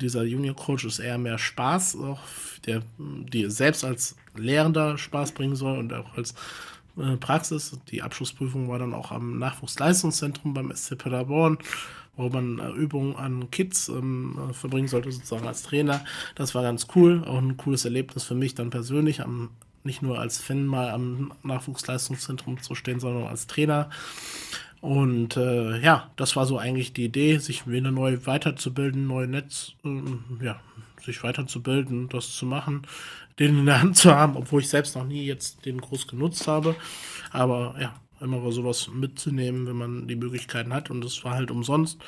[0.00, 2.20] dieser Junior Coach ist eher mehr Spaß, auch
[2.66, 6.34] der die selbst als Lehrender Spaß bringen soll und auch als
[6.96, 7.78] äh, Praxis.
[7.90, 11.58] Die Abschlussprüfung war dann auch am Nachwuchsleistungszentrum beim SC Paderborn,
[12.16, 16.04] wo man äh, Übungen an Kids ähm, äh, verbringen sollte, sozusagen als Trainer.
[16.34, 19.50] Das war ganz cool, auch ein cooles Erlebnis für mich dann persönlich, am,
[19.84, 23.90] nicht nur als Fan mal am Nachwuchsleistungszentrum zu stehen, sondern als Trainer.
[24.80, 29.72] Und äh, ja, das war so eigentlich die Idee, sich wieder neu weiterzubilden, neu Netz,
[29.84, 30.60] äh, ja,
[31.04, 32.86] sich weiterzubilden, das zu machen,
[33.38, 36.46] den in der Hand zu haben, obwohl ich selbst noch nie jetzt den groß genutzt
[36.46, 36.76] habe.
[37.32, 40.90] Aber ja, immer sowas mitzunehmen, wenn man die Möglichkeiten hat.
[40.90, 42.00] Und das war halt umsonst.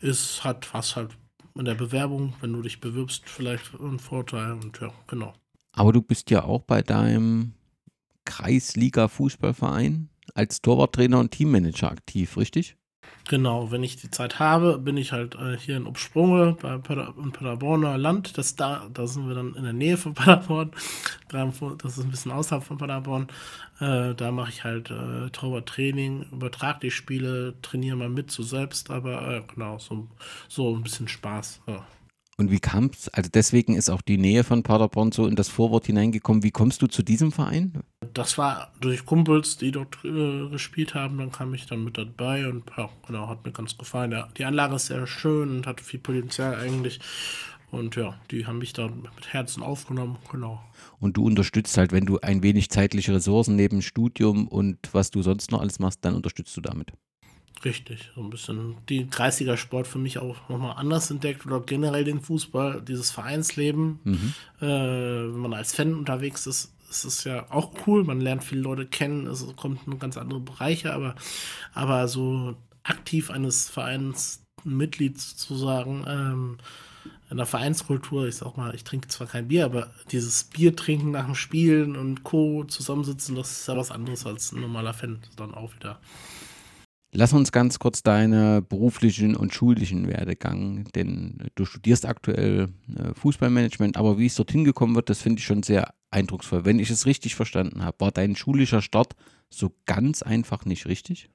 [0.00, 1.10] Es hat was halt
[1.54, 4.52] in der Bewerbung, wenn du dich bewirbst, vielleicht einen Vorteil.
[4.52, 5.34] Und ja, genau.
[5.72, 7.54] Aber du bist ja auch bei deinem
[8.24, 12.76] Kreisliga-Fußballverein als Torwarttrainer und Teammanager aktiv, richtig?
[13.26, 17.14] Genau, wenn ich die Zeit habe, bin ich halt äh, hier in Obsprunge bei Pader
[17.16, 18.36] im Paderborner Land.
[18.36, 20.72] Das da, da sind wir dann in der Nähe von Paderborn.
[21.30, 23.28] Das ist ein bisschen außerhalb von Paderborn.
[23.80, 28.90] Äh, da mache ich halt äh, Torwarttraining, übertrage die Spiele, trainiere mal mit zu selbst,
[28.90, 30.06] aber äh, genau, so,
[30.48, 31.62] so ein bisschen Spaß.
[31.66, 31.86] Ja.
[32.36, 33.08] Und wie kam es?
[33.08, 36.42] Also deswegen ist auch die Nähe von Paderborn so in das Vorwort hineingekommen.
[36.42, 37.84] Wie kommst du zu diesem Verein?
[38.14, 41.18] Das war durch Kumpels, die dort äh, gespielt haben.
[41.18, 44.12] Dann kam ich dann mit dabei und ja, genau, hat mir ganz gefallen.
[44.12, 47.00] Ja, die Anlage ist sehr schön und hat viel Potenzial eigentlich.
[47.72, 50.62] Und ja, die haben mich da mit Herzen aufgenommen, genau.
[51.00, 55.22] Und du unterstützt halt, wenn du ein wenig zeitliche Ressourcen neben Studium und was du
[55.22, 56.92] sonst noch alles machst, dann unterstützt du damit.
[57.64, 62.20] Richtig, so ein bisschen die Kreisliga-Sport für mich auch nochmal anders entdeckt oder generell den
[62.20, 64.00] Fußball, dieses Vereinsleben.
[64.04, 64.34] Mhm.
[64.60, 68.04] Äh, wenn man als Fan unterwegs ist, ist es ja auch cool.
[68.04, 71.14] Man lernt viele Leute kennen, es kommt in ganz andere Bereiche, aber,
[71.72, 76.58] aber so aktiv eines Vereins Mitglied zu sagen, ähm,
[77.30, 81.10] in der Vereinskultur, ich sag mal, ich trinke zwar kein Bier, aber dieses Bier trinken
[81.10, 82.64] nach dem Spielen und Co.
[82.64, 85.98] zusammensitzen, das ist ja was anderes als ein normaler Fan dann auch wieder.
[87.16, 93.96] Lass uns ganz kurz deinen beruflichen und schulischen Werdegang, denn du studierst aktuell äh, Fußballmanagement,
[93.96, 96.64] aber wie es dorthin gekommen wird, das finde ich schon sehr eindrucksvoll.
[96.64, 99.14] Wenn ich es richtig verstanden habe, war dein schulischer Start
[99.48, 101.30] so ganz einfach nicht richtig?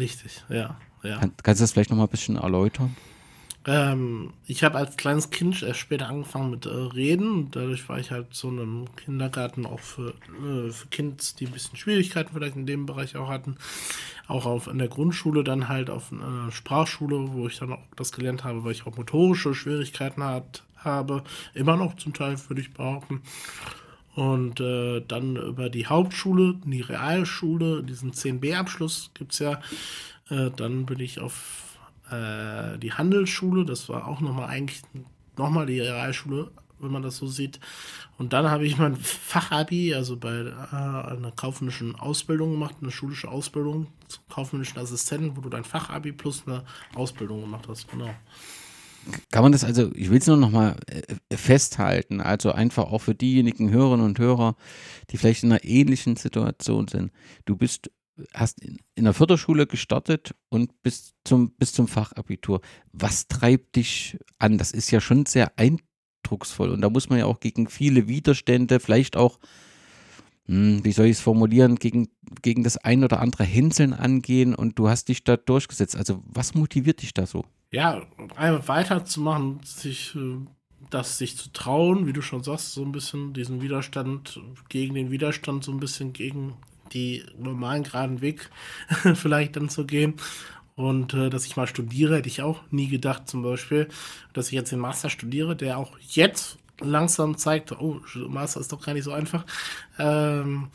[0.00, 0.80] Richtig, ja.
[1.04, 1.18] ja.
[1.20, 2.96] Kann, kannst du das vielleicht nochmal ein bisschen erläutern?
[3.66, 7.50] Ähm, ich habe als kleines Kind erst später angefangen mit äh, Reden.
[7.50, 11.52] Dadurch war ich halt so in einem Kindergarten auch für, äh, für Kids, die ein
[11.52, 13.56] bisschen Schwierigkeiten vielleicht in dem Bereich auch hatten.
[14.28, 18.12] Auch auf in der Grundschule dann halt auf einer Sprachschule, wo ich dann auch das
[18.12, 21.22] gelernt habe, weil ich auch motorische Schwierigkeiten hat, habe.
[21.52, 23.20] Immer noch zum Teil, würde ich behaupten.
[24.14, 29.60] Und äh, dann über die Hauptschule, die Realschule, diesen 10b-Abschluss gibt es ja.
[30.30, 31.69] Äh, dann bin ich auf
[32.10, 34.82] äh, die Handelsschule, das war auch nochmal eigentlich
[35.36, 37.60] nochmal die Realschule, wenn man das so sieht.
[38.18, 43.28] Und dann habe ich mein Fachabi, also bei äh, einer kaufmännischen Ausbildung gemacht, eine schulische
[43.28, 48.10] Ausbildung zum kaufmännischen Assistenten, wo du dein Fachabi plus eine Ausbildung gemacht hast, genau.
[49.30, 52.98] Kann man das also, ich will es nur noch mal äh, festhalten, also einfach auch
[52.98, 54.56] für diejenigen Hörerinnen und Hörer,
[55.10, 57.10] die vielleicht in einer ähnlichen Situation sind.
[57.46, 57.90] Du bist
[58.34, 62.60] hast in, in der Förderschule gestartet und bis zum, bis zum Fachabitur.
[62.92, 64.58] Was treibt dich an?
[64.58, 68.80] Das ist ja schon sehr eindrucksvoll und da muss man ja auch gegen viele Widerstände,
[68.80, 69.38] vielleicht auch,
[70.46, 72.08] hm, wie soll ich es formulieren, gegen,
[72.42, 75.96] gegen das ein oder andere Hänseln angehen und du hast dich da durchgesetzt.
[75.96, 77.44] Also was motiviert dich da so?
[77.72, 78.02] Ja,
[78.36, 80.38] einfach weiterzumachen, sich äh,
[80.90, 85.10] das sich zu trauen, wie du schon sagst, so ein bisschen diesen Widerstand gegen den
[85.10, 86.54] Widerstand, so ein bisschen gegen
[86.92, 88.50] die normalen geraden Weg
[89.14, 90.14] vielleicht dann zu gehen.
[90.76, 93.88] Und äh, dass ich mal studiere, hätte ich auch nie gedacht, zum Beispiel,
[94.32, 98.80] dass ich jetzt den Master studiere, der auch jetzt langsam zeigt, oh, Master ist doch
[98.80, 99.44] gar nicht so einfach.
[99.98, 100.68] Ähm,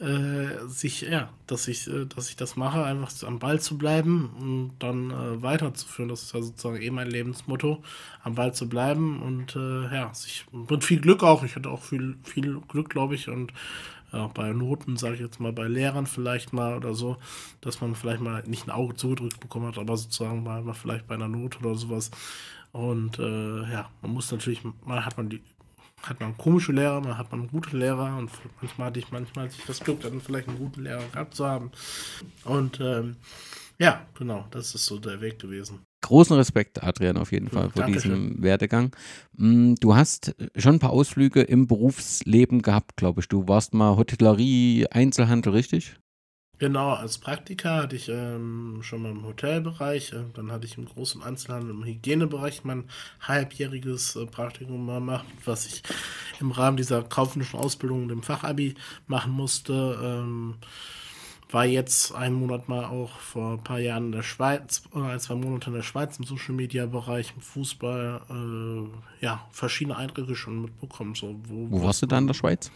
[0.00, 4.30] äh, sich, ja, dass ich, äh, dass ich das mache, einfach am Ball zu bleiben
[4.38, 6.08] und dann äh, weiterzuführen.
[6.08, 7.82] Das ist ja sozusagen eh mein Lebensmotto,
[8.22, 11.44] am Ball zu bleiben und äh, ja, sich, mit viel Glück auch.
[11.44, 13.52] Ich hatte auch viel, viel Glück, glaube ich, und
[14.12, 17.16] auch bei Noten, sage ich jetzt mal, bei Lehrern vielleicht mal oder so,
[17.60, 21.06] dass man vielleicht mal nicht ein Auge zugedrückt bekommen hat, aber sozusagen mal, mal vielleicht
[21.06, 22.10] bei einer Note oder sowas.
[22.72, 25.42] Und äh, ja, man muss natürlich, mal hat man die,
[26.02, 29.56] hat man komische Lehrer, mal hat man gute Lehrer und manchmal hatte ich manchmal hatte
[29.66, 31.70] das Glück, dann vielleicht einen guten Lehrer gehabt zu haben.
[32.44, 33.16] Und ähm,
[33.78, 35.80] ja, genau, das ist so der Weg gewesen.
[36.02, 38.10] Großen Respekt, Adrian, auf jeden Fall vor Dankeschön.
[38.10, 38.96] diesem Werdegang.
[39.36, 43.28] Mm, du hast schon ein paar Ausflüge im Berufsleben gehabt, glaube ich.
[43.28, 45.96] Du warst mal Hotellerie, Einzelhandel, richtig?
[46.60, 50.84] Genau, als Praktiker hatte ich ähm, schon mal im Hotelbereich, äh, dann hatte ich im
[50.84, 52.84] großen Einzelhandel im Hygienebereich mein
[53.22, 55.82] halbjähriges äh, Praktikum gemacht, was ich
[56.38, 58.74] im Rahmen dieser kaufmännischen Ausbildung, dem Fachabi
[59.06, 59.98] machen musste.
[60.02, 60.56] Ähm,
[61.52, 65.20] war jetzt einen Monat mal auch vor ein paar Jahren in der Schweiz, oder ein,
[65.20, 70.34] zwei Monate in der Schweiz im Social Media Bereich, im Fußball, äh, ja, verschiedene Eindrücke
[70.34, 71.14] schon mitbekommen.
[71.14, 72.70] So, wo, wo warst du da in der Schweiz?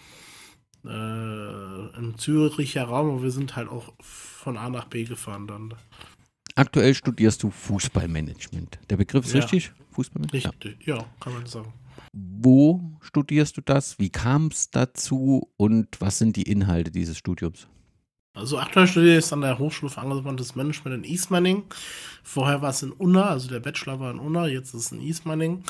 [0.84, 5.74] Äh, Im Züricher Raum, und wir sind halt auch von A nach B gefahren dann.
[6.56, 8.78] Aktuell studierst du Fußballmanagement.
[8.90, 9.40] Der Begriff ist ja.
[9.40, 9.72] richtig?
[9.92, 10.64] Fußballmanagement?
[10.64, 10.98] Richtig, ja.
[10.98, 11.72] ja, kann man sagen.
[12.12, 13.98] Wo studierst du das?
[13.98, 15.50] Wie kam es dazu?
[15.56, 17.66] Und was sind die Inhalte dieses Studiums?
[18.34, 21.62] Also aktuell studiere ich an der Hochschule für angewandtes Management in Ismaning.
[22.24, 25.00] Vorher war es in Unna, also der Bachelor war in Unna, jetzt ist es in
[25.00, 25.62] Ismaning,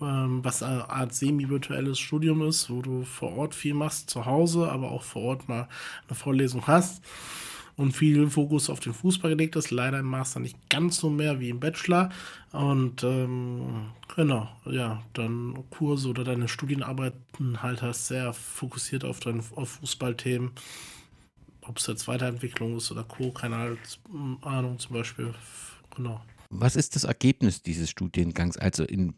[0.00, 4.72] ähm, was eine Art semi-virtuelles Studium ist, wo du vor Ort viel machst, zu Hause,
[4.72, 5.68] aber auch vor Ort mal
[6.08, 7.02] eine Vorlesung hast
[7.76, 9.70] und viel Fokus auf den Fußball gelegt ist.
[9.70, 12.08] Leider im Master nicht ganz so mehr wie im Bachelor.
[12.52, 19.42] Und ähm, genau, ja, dann Kurse oder deine Studienarbeiten halt hast sehr fokussiert auf, dein,
[19.54, 20.52] auf Fußballthemen
[21.68, 23.76] ob es jetzt Weiterentwicklung ist oder Co., keine
[24.42, 25.34] Ahnung zum Beispiel.
[25.94, 26.20] Genau.
[26.50, 28.56] Was ist das Ergebnis dieses Studiengangs?
[28.56, 29.14] Also in,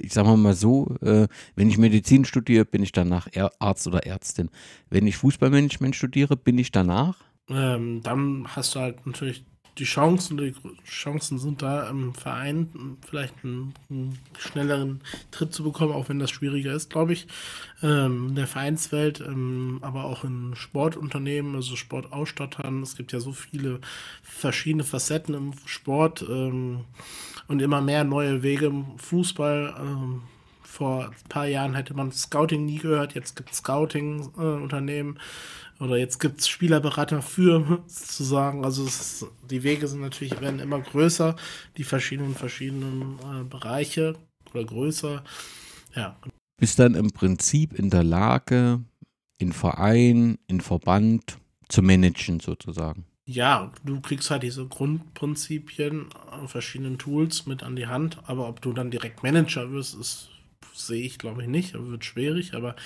[0.00, 3.26] ich sage mal so, äh, wenn ich Medizin studiere, bin ich danach
[3.58, 4.50] Arzt oder Ärztin.
[4.88, 7.16] Wenn ich Fußballmanagement studiere, bin ich danach?
[7.48, 9.44] Ähm, dann hast du halt natürlich
[9.78, 15.00] die Chancen, die Chancen sind da im Verein vielleicht einen, einen schnelleren
[15.32, 17.26] Tritt zu bekommen, auch wenn das schwieriger ist, glaube ich.
[17.82, 22.82] Ähm, in der Vereinswelt, ähm, aber auch in Sportunternehmen, also Sportausstattern.
[22.82, 23.80] Es gibt ja so viele
[24.22, 26.84] verschiedene Facetten im Sport ähm,
[27.48, 29.74] und immer mehr neue Wege im Fußball.
[29.78, 30.22] Ähm,
[30.62, 35.16] vor ein paar Jahren hätte man Scouting nie gehört, jetzt gibt es Scouting-Unternehmen.
[35.16, 35.20] Äh,
[35.80, 38.64] oder jetzt gibt es Spielerberater für, sozusagen.
[38.64, 41.36] Also ist, die Wege sind natürlich, werden immer größer,
[41.76, 44.14] die verschiedenen, verschiedenen äh, Bereiche
[44.52, 45.24] oder größer.
[45.94, 46.16] Ja.
[46.56, 48.80] Bist dann im Prinzip in der Lage,
[49.38, 53.04] in Verein, in Verband zu managen sozusagen.
[53.26, 58.60] Ja, du kriegst halt diese Grundprinzipien, äh, verschiedenen Tools mit an die Hand, aber ob
[58.60, 60.28] du dann direkt Manager wirst, ist
[60.72, 61.74] sehe ich, glaube ich, nicht.
[61.74, 62.76] Wird schwierig, aber,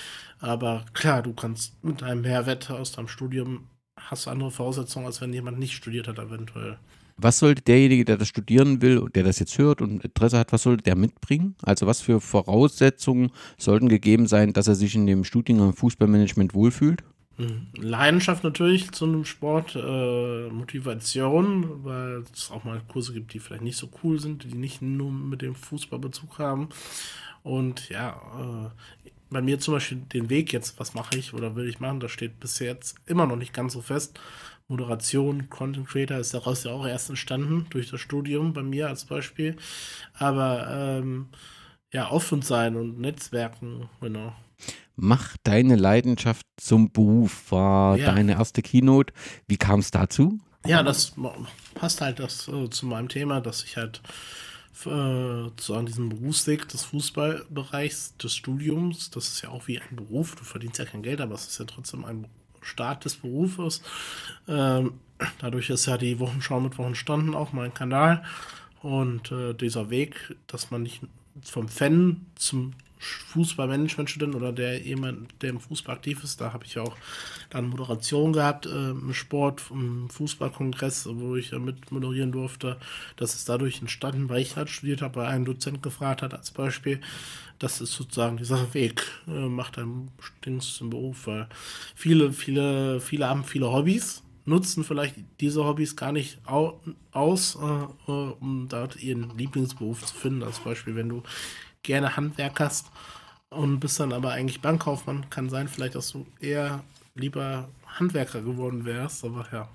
[0.40, 5.32] aber klar, du kannst mit einem Mehrwert aus deinem Studium hast andere Voraussetzungen, als wenn
[5.32, 6.78] jemand nicht studiert hat, eventuell.
[7.16, 10.52] Was sollte derjenige, der das studieren will und der das jetzt hört und Interesse hat,
[10.52, 11.56] was sollte der mitbringen?
[11.62, 17.02] Also was für Voraussetzungen sollten gegeben sein, dass er sich in dem Studiengang Fußballmanagement wohlfühlt?
[17.36, 17.68] Mhm.
[17.76, 23.62] Leidenschaft natürlich zu einem Sport, äh, Motivation, weil es auch mal Kurse gibt, die vielleicht
[23.62, 26.68] nicht so cool sind, die nicht nur mit dem Fußballbezug haben.
[27.48, 28.70] Und ja, äh,
[29.30, 32.10] bei mir zum Beispiel den Weg jetzt, was mache ich oder will ich machen, das
[32.10, 34.20] steht bis jetzt immer noch nicht ganz so fest.
[34.68, 39.06] Moderation, Content Creator ist daraus ja auch erst entstanden durch das Studium bei mir als
[39.06, 39.56] Beispiel.
[40.12, 41.28] Aber ähm,
[41.90, 44.34] ja, offen sein und Netzwerken, genau.
[44.96, 48.12] Mach deine Leidenschaft zum Beruf, war ja.
[48.12, 49.14] deine erste Keynote.
[49.46, 50.38] Wie kam es dazu?
[50.66, 51.14] Ja, das
[51.74, 54.02] passt halt das, äh, zu meinem Thema, dass ich halt
[54.86, 59.10] äh, zu an diesem Berufsweg des Fußballbereichs, des Studiums.
[59.10, 60.34] Das ist ja auch wie ein Beruf.
[60.36, 62.26] Du verdienst ja kein Geld, aber es ist ja trotzdem ein
[62.60, 63.82] Start des Berufes.
[64.46, 64.94] Ähm,
[65.40, 68.24] dadurch ist ja die Wochenschau mit Wochen entstanden, auch mein Kanal.
[68.82, 71.02] Und äh, dieser Weg, dass man nicht
[71.42, 76.78] vom Fan zum Fußballmanagement-Student oder der jemand, der im Fußball aktiv ist, da habe ich
[76.78, 76.96] auch
[77.50, 82.76] dann Moderation gehabt äh, im Sport, im Fußballkongress, wo ich äh, mit moderieren durfte.
[83.16, 86.50] Das ist dadurch entstanden, weil ich halt studiert habe, weil ein Dozent gefragt hat als
[86.50, 87.00] Beispiel.
[87.58, 90.10] Das ist sozusagen dieser Weg, äh, macht einen
[90.44, 91.48] Dings im Beruf, weil
[91.94, 96.80] viele, viele, viele haben viele Hobbys, nutzen vielleicht diese Hobbys gar nicht au
[97.12, 100.42] aus, äh, äh um dort ihren Lieblingsberuf zu finden.
[100.42, 101.22] Als Beispiel, wenn du
[101.88, 102.86] gerne Handwerk hast
[103.48, 108.84] und bist dann aber eigentlich Bankkaufmann, kann sein vielleicht, dass du eher lieber Handwerker geworden
[108.84, 109.68] wärst, aber ja,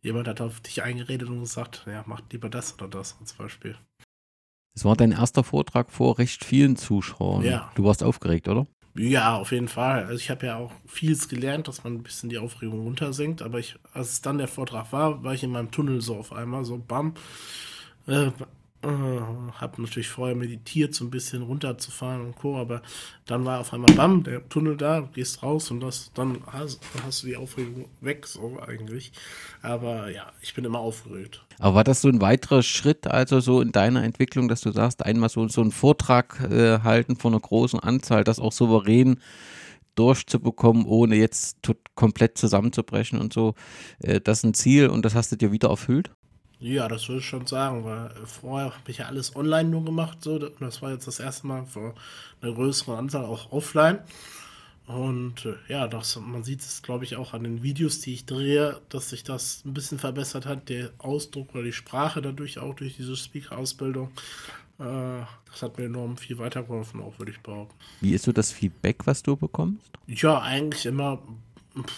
[0.00, 3.76] jemand hat auf dich eingeredet und gesagt, ja, mach lieber das oder das als Beispiel.
[4.76, 7.44] Es war dein erster Vortrag vor recht vielen Zuschauern.
[7.44, 7.70] Ja.
[7.74, 8.66] Du warst aufgeregt, oder?
[8.96, 10.04] Ja, auf jeden Fall.
[10.04, 13.58] Also ich habe ja auch vieles gelernt, dass man ein bisschen die Aufregung runtersenkt, aber
[13.58, 16.64] ich, als es dann der Vortrag war, war ich in meinem Tunnel so auf einmal,
[16.64, 17.14] so bam.
[18.06, 18.30] Äh,
[18.84, 22.58] äh, habe natürlich vorher meditiert, so ein bisschen runterzufahren und Co.
[22.58, 22.82] Aber
[23.26, 26.80] dann war auf einmal bam, der Tunnel da, du gehst raus und das, dann hast,
[26.94, 29.12] dann hast du die Aufregung weg, so eigentlich.
[29.62, 31.44] Aber ja, ich bin immer aufgeregt.
[31.58, 35.04] Aber war das so ein weiterer Schritt, also so in deiner Entwicklung, dass du sagst,
[35.04, 39.18] einmal so, so einen Vortrag äh, halten von einer großen Anzahl, das auch souverän
[39.94, 41.58] durchzubekommen, ohne jetzt
[41.94, 43.54] komplett zusammenzubrechen und so.
[44.00, 46.10] Äh, das ist ein Ziel und das hast du dir wieder erfüllt?
[46.64, 50.24] Ja, das würde ich schon sagen, weil vorher habe ich ja alles online nur gemacht,
[50.24, 50.38] so.
[50.38, 51.94] Das war jetzt das erste Mal für
[52.40, 53.98] eine größere Anzahl auch offline.
[54.86, 58.24] Und äh, ja, das, man sieht es, glaube ich, auch an den Videos, die ich
[58.24, 62.74] drehe, dass sich das ein bisschen verbessert hat, der Ausdruck oder die Sprache dadurch auch
[62.74, 64.10] durch diese Speaker-Ausbildung.
[64.78, 67.76] Äh, das hat mir enorm viel weitergeholfen, auch würde ich behaupten.
[68.00, 69.90] Wie ist so das Feedback, was du bekommst?
[70.06, 71.20] Ja, eigentlich immer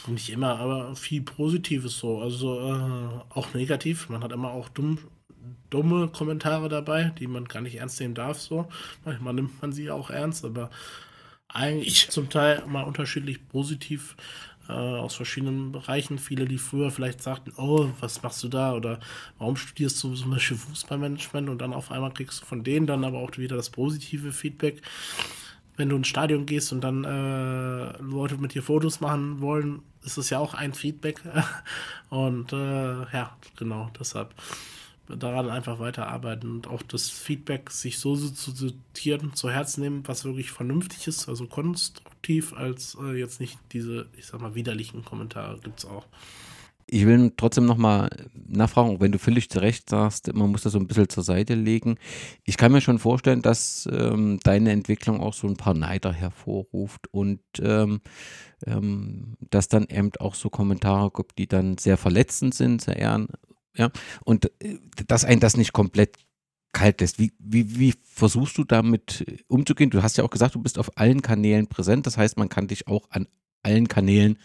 [0.06, 2.20] nicht immer, aber viel Positives so.
[2.20, 4.08] Also äh, auch negativ.
[4.08, 4.98] Man hat immer auch dumm,
[5.70, 8.40] dumme Kommentare dabei, die man gar nicht ernst nehmen darf.
[8.40, 8.68] So.
[9.04, 10.70] Manchmal nimmt man sie auch ernst, aber
[11.48, 14.16] eigentlich zum Teil immer unterschiedlich positiv
[14.68, 16.18] äh, aus verschiedenen Bereichen.
[16.18, 18.74] Viele, die früher vielleicht sagten, oh, was machst du da?
[18.74, 19.00] Oder
[19.38, 21.48] warum studierst du zum Beispiel Fußballmanagement?
[21.48, 24.82] Und dann auf einmal kriegst du von denen dann aber auch wieder das positive Feedback
[25.76, 30.16] wenn du ins Stadion gehst und dann äh, Leute mit dir Fotos machen wollen, ist
[30.16, 31.20] es ja auch ein Feedback.
[32.10, 34.34] und äh, ja, genau, deshalb
[35.08, 40.24] daran einfach weiterarbeiten und auch das Feedback sich so zu sortieren, zu Herzen nehmen, was
[40.24, 45.58] wirklich vernünftig ist, also konstruktiv, als äh, jetzt nicht diese, ich sag mal, widerlichen Kommentare
[45.62, 46.06] gibt es auch.
[46.88, 50.78] Ich will trotzdem nochmal nachfragen, wenn du völlig zu Recht sagst, man muss das so
[50.78, 51.96] ein bisschen zur Seite legen.
[52.44, 57.08] Ich kann mir schon vorstellen, dass ähm, deine Entwicklung auch so ein paar Neider hervorruft
[57.12, 58.00] und ähm,
[58.66, 63.28] ähm, dass dann eben auch so Kommentare gibt, die dann sehr verletzend sind, sehr ehren,
[63.76, 63.90] Ja,
[64.24, 64.78] und äh,
[65.08, 66.16] dass ein das nicht komplett
[66.72, 67.18] kalt lässt.
[67.18, 69.90] Wie, wie, wie versuchst du damit äh, umzugehen?
[69.90, 72.06] Du hast ja auch gesagt, du bist auf allen Kanälen präsent.
[72.06, 73.26] Das heißt, man kann dich auch an
[73.62, 74.38] allen Kanälen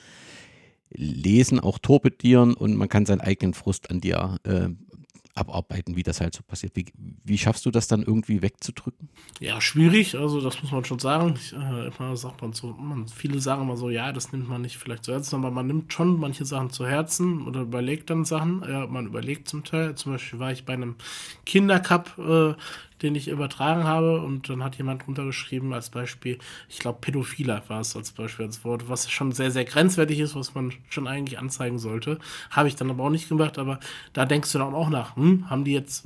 [0.91, 4.69] lesen, auch torpedieren und man kann seinen eigenen Frust an dir äh,
[5.35, 6.75] abarbeiten, wie das halt so passiert.
[6.75, 6.85] Wie,
[7.23, 9.09] wie schaffst du das dann irgendwie wegzudrücken?
[9.39, 11.35] Ja, schwierig, also das muss man schon sagen.
[11.35, 14.61] Ich, äh, immer sagt man so, man, viele sagen immer so, ja, das nimmt man
[14.61, 18.25] nicht vielleicht zu Herzen, aber man nimmt schon manche Sachen zu Herzen oder überlegt dann
[18.25, 18.63] Sachen.
[18.67, 19.95] Ja, man überlegt zum Teil.
[19.95, 20.95] Zum Beispiel war ich bei einem
[21.45, 22.53] Kindercup, äh,
[23.01, 26.37] den ich übertragen habe und dann hat jemand runtergeschrieben als Beispiel,
[26.69, 30.35] ich glaube Pädophiler war es als Beispiel als Wort, was schon sehr, sehr grenzwertig ist,
[30.35, 32.19] was man schon eigentlich anzeigen sollte.
[32.49, 33.79] Habe ich dann aber auch nicht gemacht, aber
[34.13, 36.05] da denkst du dann auch nach, hm, haben die jetzt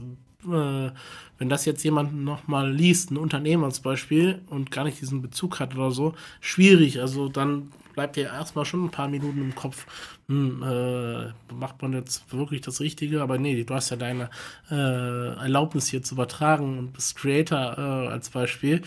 [0.52, 0.92] äh,
[1.38, 5.60] wenn das jetzt jemand nochmal liest, ein Unternehmen als Beispiel und gar nicht diesen Bezug
[5.60, 7.02] hat oder so, schwierig.
[7.02, 9.86] Also dann bleibt dir erstmal schon ein paar Minuten im Kopf,
[10.28, 13.22] hm, äh, macht man jetzt wirklich das Richtige?
[13.22, 14.30] Aber nee, du hast ja deine
[14.70, 18.82] äh, Erlaubnis hier zu übertragen und bist Creator äh, als Beispiel.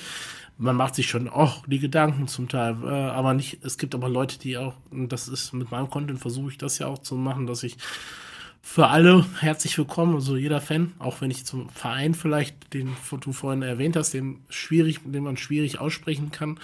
[0.58, 4.08] Man macht sich schon auch die Gedanken zum Teil, äh, aber nicht, es gibt aber
[4.08, 7.14] Leute, die auch, und das ist mit meinem Content, versuche ich das ja auch zu
[7.14, 7.76] machen, dass ich
[8.60, 13.32] für alle herzlich willkommen, also jeder Fan, auch wenn ich zum Verein vielleicht, den du
[13.32, 16.58] vorhin erwähnt hast, den schwierig, den man schwierig aussprechen kann,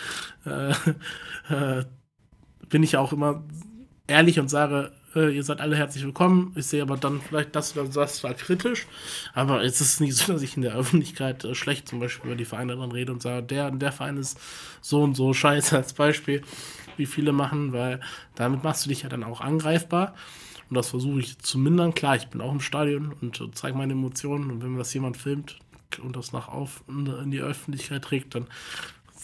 [0.44, 0.70] äh,
[1.80, 1.84] äh,
[2.68, 3.44] bin ich auch immer
[4.06, 6.52] ehrlich und sage, äh, ihr seid alle herzlich willkommen.
[6.56, 8.86] Ich sehe aber dann vielleicht das oder das zwar kritisch,
[9.32, 12.36] aber es ist nicht so, dass ich in der Öffentlichkeit äh, schlecht zum Beispiel über
[12.36, 14.38] die Vereine dann rede und sage, der und der Verein ist
[14.80, 16.42] so und so scheiße als Beispiel,
[16.96, 18.00] wie viele machen, weil
[18.34, 20.14] damit machst du dich ja dann auch angreifbar.
[20.70, 21.94] Und das versuche ich zu mindern.
[21.94, 24.50] Klar, ich bin auch im Stadion und zeige meine Emotionen.
[24.50, 25.58] Und wenn mir das jemand filmt
[26.02, 28.46] und das nach auf in die Öffentlichkeit trägt, dann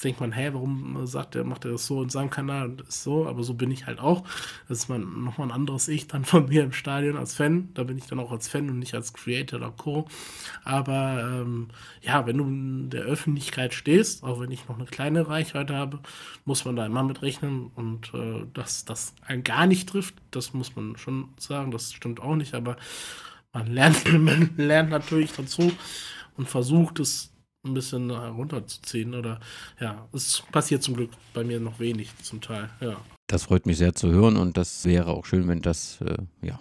[0.00, 3.02] denkt man, hä, warum sagt er, macht er das so in seinem Kanal und ist
[3.02, 4.24] so, aber so bin ich halt auch.
[4.68, 7.68] Das ist man nochmal ein anderes Ich dann von mir im Stadion als Fan.
[7.74, 10.06] Da bin ich dann auch als Fan und nicht als Creator oder Co.
[10.64, 11.68] Aber ähm,
[12.02, 16.00] ja, wenn du in der Öffentlichkeit stehst, auch wenn ich noch eine kleine Reichweite habe,
[16.44, 20.54] muss man da immer mit rechnen und äh, dass das einen gar nicht trifft, das
[20.54, 22.76] muss man schon sagen, das stimmt auch nicht, aber
[23.52, 25.72] man lernt, man lernt natürlich dazu
[26.36, 27.32] und versucht es
[27.64, 29.14] ein bisschen herunterzuziehen.
[29.14, 29.40] Oder
[29.80, 32.70] ja, es passiert zum Glück bei mir noch wenig zum Teil.
[32.80, 32.96] Ja.
[33.26, 36.58] Das freut mich sehr zu hören und das wäre auch schön, wenn das äh, ja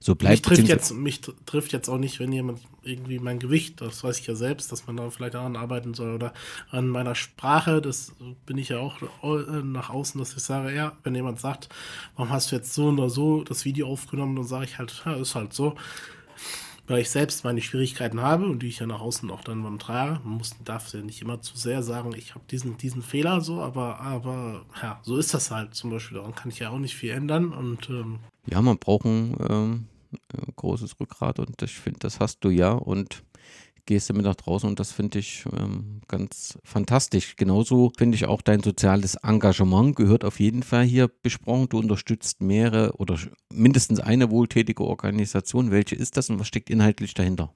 [0.00, 0.32] so bleibt.
[0.32, 4.20] Mich trifft, jetzt, mich trifft jetzt auch nicht, wenn jemand irgendwie mein Gewicht, das weiß
[4.20, 6.32] ich ja selbst, dass man da vielleicht daran arbeiten soll oder
[6.70, 8.12] an meiner Sprache, das
[8.46, 11.68] bin ich ja auch äh, nach außen, dass ich sage, ja, wenn jemand sagt,
[12.16, 15.14] warum hast du jetzt so oder so das Video aufgenommen, dann sage ich halt, ja,
[15.14, 15.74] ist halt so
[16.86, 19.78] weil ich selbst meine Schwierigkeiten habe und die ich ja nach außen auch dann beim
[19.78, 20.20] trage.
[20.24, 23.60] Man muss, darf ja nicht immer zu sehr sagen, ich habe diesen, diesen Fehler so,
[23.60, 26.18] aber, aber ja, so ist das halt zum Beispiel.
[26.18, 27.52] Daran kann ich ja auch nicht viel ändern.
[27.52, 29.86] Und, ähm, ja, man braucht ein ähm,
[30.56, 32.72] großes Rückgrat und ich finde, das hast du ja.
[32.72, 33.22] Und
[33.86, 37.36] gehst damit nach draußen und das finde ich ähm, ganz fantastisch.
[37.36, 41.68] Genauso finde ich auch dein soziales Engagement gehört auf jeden Fall hier besprochen.
[41.68, 43.18] Du unterstützt mehrere oder
[43.52, 45.70] mindestens eine wohltätige Organisation.
[45.70, 47.52] Welche ist das und was steckt inhaltlich dahinter?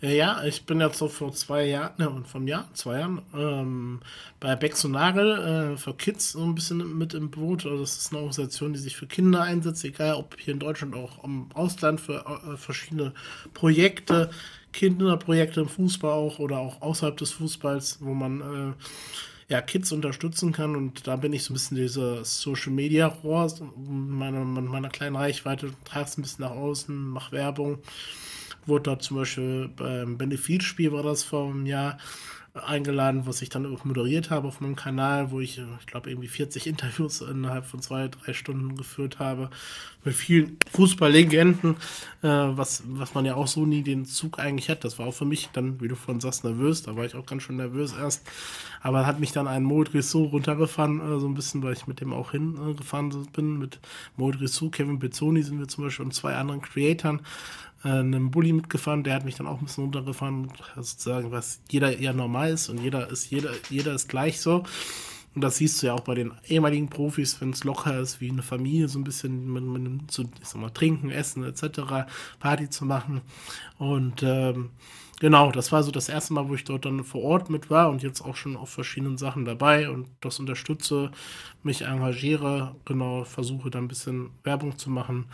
[0.00, 4.00] Ja, ich bin jetzt so vor zwei Jahren, ne, vom Jahr, zwei Jahren, ähm,
[4.40, 7.64] bei Becks und Nagel äh, für Kids so ein bisschen mit im Boot.
[7.64, 10.94] Also das ist eine Organisation, die sich für Kinder einsetzt, egal ob hier in Deutschland
[10.94, 13.12] auch im Ausland für äh, verschiedene
[13.54, 14.30] Projekte.
[14.78, 20.52] Kinderprojekte im Fußball auch oder auch außerhalb des Fußballs, wo man äh, ja, Kids unterstützen
[20.52, 20.76] kann.
[20.76, 25.72] Und da bin ich so ein bisschen dieser Social Media Rohr, meiner, meiner kleinen Reichweite,
[25.84, 27.78] trage es ein bisschen nach außen, mache Werbung.
[28.66, 31.98] Wurde dort zum Beispiel beim Benefizspiel war das vor einem Jahr
[32.54, 36.28] eingeladen, was ich dann auch moderiert habe auf meinem Kanal, wo ich, ich glaube, irgendwie
[36.28, 39.50] 40 Interviews innerhalb von zwei, drei Stunden geführt habe
[40.04, 41.76] mit vielen Fußballlegenden,
[42.22, 44.84] äh, was, was man ja auch so nie den Zug eigentlich hat.
[44.84, 46.82] Das war auch für mich dann, wie du vorhin sagst, nervös.
[46.82, 48.26] Da war ich auch ganz schön nervös erst.
[48.80, 52.12] Aber hat mich dann ein Modrisso runtergefahren, äh, so ein bisschen, weil ich mit dem
[52.12, 53.58] auch hingefahren äh, bin.
[53.58, 53.80] Mit
[54.16, 57.20] Modrisso, Kevin Pezzoni sind wir zum Beispiel und zwei anderen Creatoren
[57.82, 62.12] einem Bulli mitgefahren, der hat mich dann auch ein bisschen runtergefahren, sozusagen, was jeder eher
[62.12, 64.64] normal ist und jeder ist, jeder, jeder ist gleich so.
[65.34, 68.30] Und das siehst du ja auch bei den ehemaligen Profis, wenn es locker ist, wie
[68.30, 72.08] eine Familie, so ein bisschen mit, mit zu, ich sag mal, trinken, essen etc.,
[72.40, 73.20] Party zu machen.
[73.78, 74.70] Und ähm,
[75.20, 77.90] genau, das war so das erste Mal, wo ich dort dann vor Ort mit war
[77.90, 81.12] und jetzt auch schon auf verschiedenen Sachen dabei und das unterstütze,
[81.62, 85.26] mich engagiere, genau, versuche da ein bisschen Werbung zu machen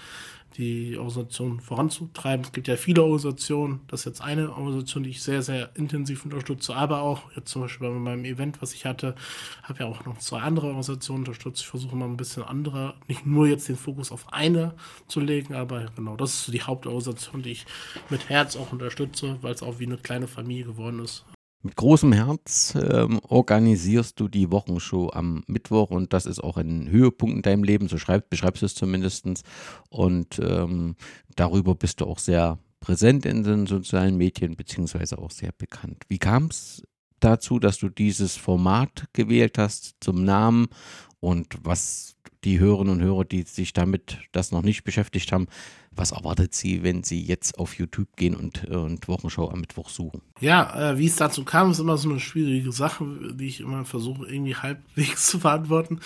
[0.57, 2.45] die Organisation voranzutreiben.
[2.45, 6.25] Es gibt ja viele Organisationen, das ist jetzt eine Organisation, die ich sehr, sehr intensiv
[6.25, 9.15] unterstütze, aber auch jetzt zum Beispiel bei meinem Event, was ich hatte,
[9.63, 11.63] habe ja auch noch zwei andere Organisationen unterstützt.
[11.63, 14.75] Ich versuche mal ein bisschen andere, nicht nur jetzt den Fokus auf eine
[15.09, 17.67] zu legen, aber genau, das ist die Hauptorganisation, die ich
[18.11, 21.25] mit Herz auch unterstütze, weil es auch wie eine kleine Familie geworden ist.
[21.65, 26.91] Mit großem Herz ähm, organisierst du die Wochenshow am Mittwoch und das ist auch ein
[26.91, 29.25] Höhepunkt in deinem Leben, so schreib, beschreibst du es zumindest.
[29.89, 30.95] Und ähm,
[31.37, 36.05] darüber bist du auch sehr präsent in den sozialen Medien, beziehungsweise auch sehr bekannt.
[36.09, 36.83] Wie kam es
[37.21, 40.67] dazu, dass du dieses Format gewählt hast zum Namen
[41.21, 42.14] und was
[42.45, 45.49] die Hörerinnen und Hörer, die sich damit das noch nicht beschäftigt haben,
[45.97, 49.89] was erwartet sie, wenn sie jetzt auf YouTube gehen und, äh, und Wochenschau am Mittwoch
[49.89, 50.21] suchen?
[50.41, 53.85] Ja, äh, wie es dazu kam, ist immer so eine schwierige Sache, die ich immer
[53.85, 56.01] versuche, irgendwie halbwegs zu beantworten.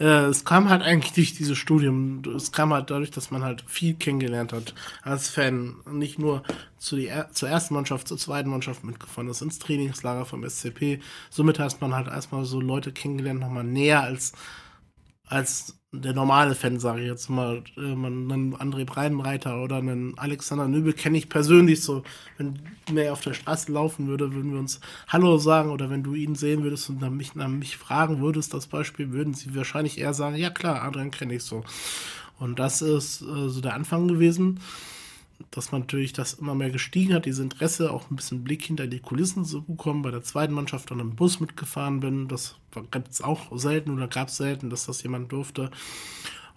[0.00, 2.22] Äh, es kam halt eigentlich durch dieses Studium.
[2.34, 5.74] Es kam halt dadurch, dass man halt viel kennengelernt hat als Fan.
[5.90, 6.42] Nicht nur
[6.78, 11.00] zu die, zur ersten Mannschaft, zur zweiten Mannschaft mitgefahren ist, ins Trainingslager vom SCP.
[11.30, 14.32] Somit hat man halt erstmal so Leute kennengelernt, nochmal näher als
[15.28, 17.62] als der normale Fan, sage ich jetzt mal.
[17.76, 22.02] Äh, einen André Breitenreiter oder einen Alexander Nübel kenne ich persönlich so.
[22.36, 22.58] Wenn
[22.90, 26.34] der auf der Straße laufen würde, würden wir uns Hallo sagen oder wenn du ihn
[26.34, 30.14] sehen würdest und nach mich, nach mich fragen würdest, das Beispiel, würden sie wahrscheinlich eher
[30.14, 31.64] sagen, ja klar, Adrian kenne ich so.
[32.38, 34.60] Und das ist äh, so der Anfang gewesen
[35.50, 38.86] dass man natürlich das immer mehr gestiegen hat, dieses Interesse, auch ein bisschen Blick hinter
[38.86, 40.02] die Kulissen zu bekommen.
[40.02, 42.56] Bei der zweiten Mannschaft dann im Bus mitgefahren bin, das
[42.90, 45.70] gibt es auch selten oder gab es selten, dass das jemand durfte.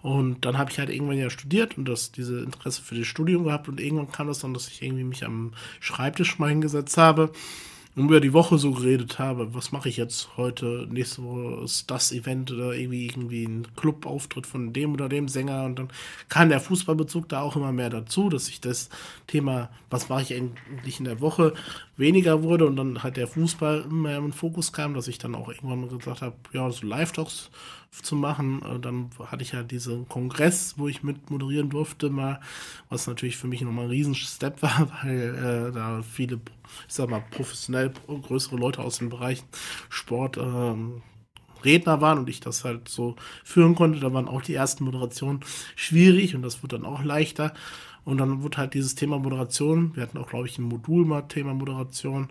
[0.00, 3.44] Und dann habe ich halt irgendwann ja studiert und das, diese Interesse für das Studium
[3.44, 7.32] gehabt und irgendwann kam das dann, dass ich irgendwie mich am Schreibtisch mal hingesetzt habe
[7.98, 11.90] und über die Woche so geredet habe, was mache ich jetzt heute, nächste Woche ist
[11.90, 15.88] das Event oder irgendwie, irgendwie ein Clubauftritt von dem oder dem Sänger und dann
[16.28, 18.88] kam der Fußballbezug da auch immer mehr dazu, dass ich das
[19.26, 21.54] Thema, was mache ich eigentlich in der Woche,
[21.98, 25.34] weniger wurde und dann halt der Fußball immer mehr den Fokus kam, dass ich dann
[25.34, 27.50] auch irgendwann gesagt habe, ja, so Live-Talks
[28.02, 28.60] zu machen.
[28.60, 32.40] Und dann hatte ich ja diesen Kongress, wo ich mit moderieren durfte, mal,
[32.88, 36.40] was natürlich für mich nochmal ein Riesen-Step war, weil äh, da viele,
[36.86, 39.42] ich sag mal, professionell größere Leute aus dem Bereich
[39.90, 41.02] Sport ähm,
[41.64, 44.00] Redner waren und ich das halt so führen konnte.
[44.00, 45.40] Da waren auch die ersten Moderationen
[45.74, 47.52] schwierig und das wird dann auch leichter.
[48.08, 51.20] Und dann wurde halt dieses Thema Moderation, wir hatten auch, glaube ich, ein Modul mal
[51.28, 52.28] Thema Moderation.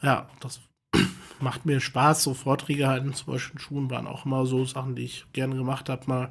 [0.00, 0.60] Ja, das
[1.40, 4.94] macht mir Spaß, so Vorträge halten, zum Beispiel in Schulen waren auch immer so Sachen,
[4.94, 6.30] die ich gerne gemacht habe mal.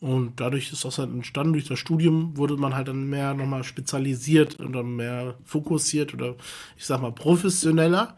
[0.00, 3.64] Und dadurch ist das halt entstanden, durch das Studium wurde man halt dann mehr nochmal
[3.64, 6.36] spezialisiert und dann mehr fokussiert oder
[6.78, 8.16] ich sag mal professioneller.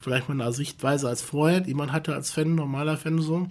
[0.00, 3.46] Vielleicht mal eine Sichtweise als vorher, die man hatte als Fan, normaler Fan so.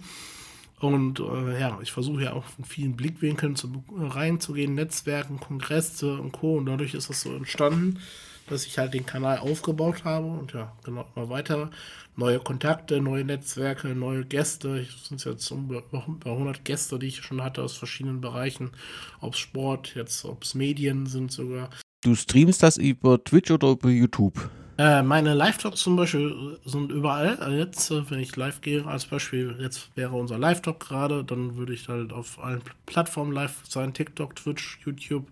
[0.79, 6.31] Und äh, ja, ich versuche ja auch in vielen Blickwinkeln zu, reinzugehen, Netzwerken, Kongresse und
[6.31, 6.57] Co.
[6.57, 7.99] Und dadurch ist das so entstanden
[8.47, 11.71] dass ich halt den Kanal aufgebaut habe und ja, genau, mal weiter.
[12.15, 14.79] Neue Kontakte, neue Netzwerke, neue Gäste.
[14.79, 15.83] Es sind jetzt über
[16.23, 18.71] 100 Gäste, die ich schon hatte aus verschiedenen Bereichen.
[19.19, 21.69] Ob Sport, jetzt ob es Medien sind sogar.
[22.03, 24.49] Du streamst das über Twitch oder über YouTube?
[24.77, 27.37] Äh, meine Live-Talks zum Beispiel sind überall.
[27.37, 31.55] Also jetzt, äh, wenn ich live gehe, als Beispiel, jetzt wäre unser Live-Talk gerade, dann
[31.55, 35.27] würde ich halt auf allen Plattformen live sein: TikTok, Twitch, YouTube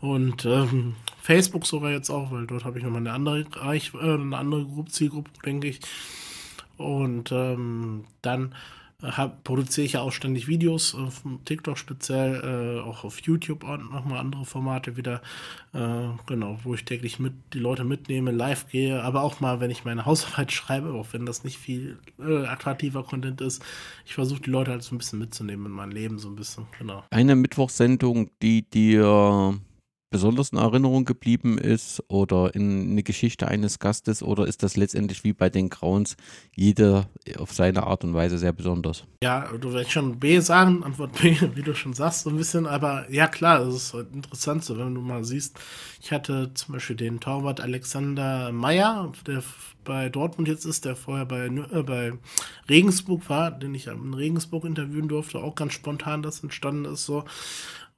[0.00, 4.14] und ähm, Facebook sogar jetzt auch, weil dort habe ich nochmal eine andere Reich, äh,
[4.14, 5.80] eine andere Gruppe, Zielgruppe, denke ich.
[6.76, 8.54] Und ähm, dann
[9.02, 13.92] hab, produziere ich ja auch ständig Videos, auf TikTok speziell, äh, auch auf YouTube und
[13.92, 15.22] nochmal andere Formate wieder,
[15.72, 19.70] äh, genau, wo ich täglich mit die Leute mitnehme, live gehe, aber auch mal, wenn
[19.70, 23.64] ich meine Hausarbeit schreibe, auch wenn das nicht viel äh, attraktiver Content ist,
[24.04, 26.66] ich versuche die Leute halt so ein bisschen mitzunehmen in mein Leben, so ein bisschen,
[26.78, 27.04] genau.
[27.10, 29.60] Eine Mittwochssendung, die dir
[30.10, 35.24] besonders in Erinnerung geblieben ist oder in eine Geschichte eines Gastes oder ist das letztendlich
[35.24, 36.16] wie bei den Crowns
[36.54, 39.04] jeder auf seine Art und Weise sehr besonders?
[39.22, 42.66] Ja, du willst schon B sagen, Antwort B, wie du schon sagst, so ein bisschen,
[42.66, 45.58] aber ja klar, es ist halt interessant so, wenn du mal siehst,
[46.00, 49.42] ich hatte zum Beispiel den Torwart Alexander Meyer, der
[49.88, 52.12] bei Dortmund jetzt ist, der vorher bei, äh, bei
[52.68, 57.24] Regensburg war, den ich in Regensburg interviewen durfte, auch ganz spontan das entstanden ist so.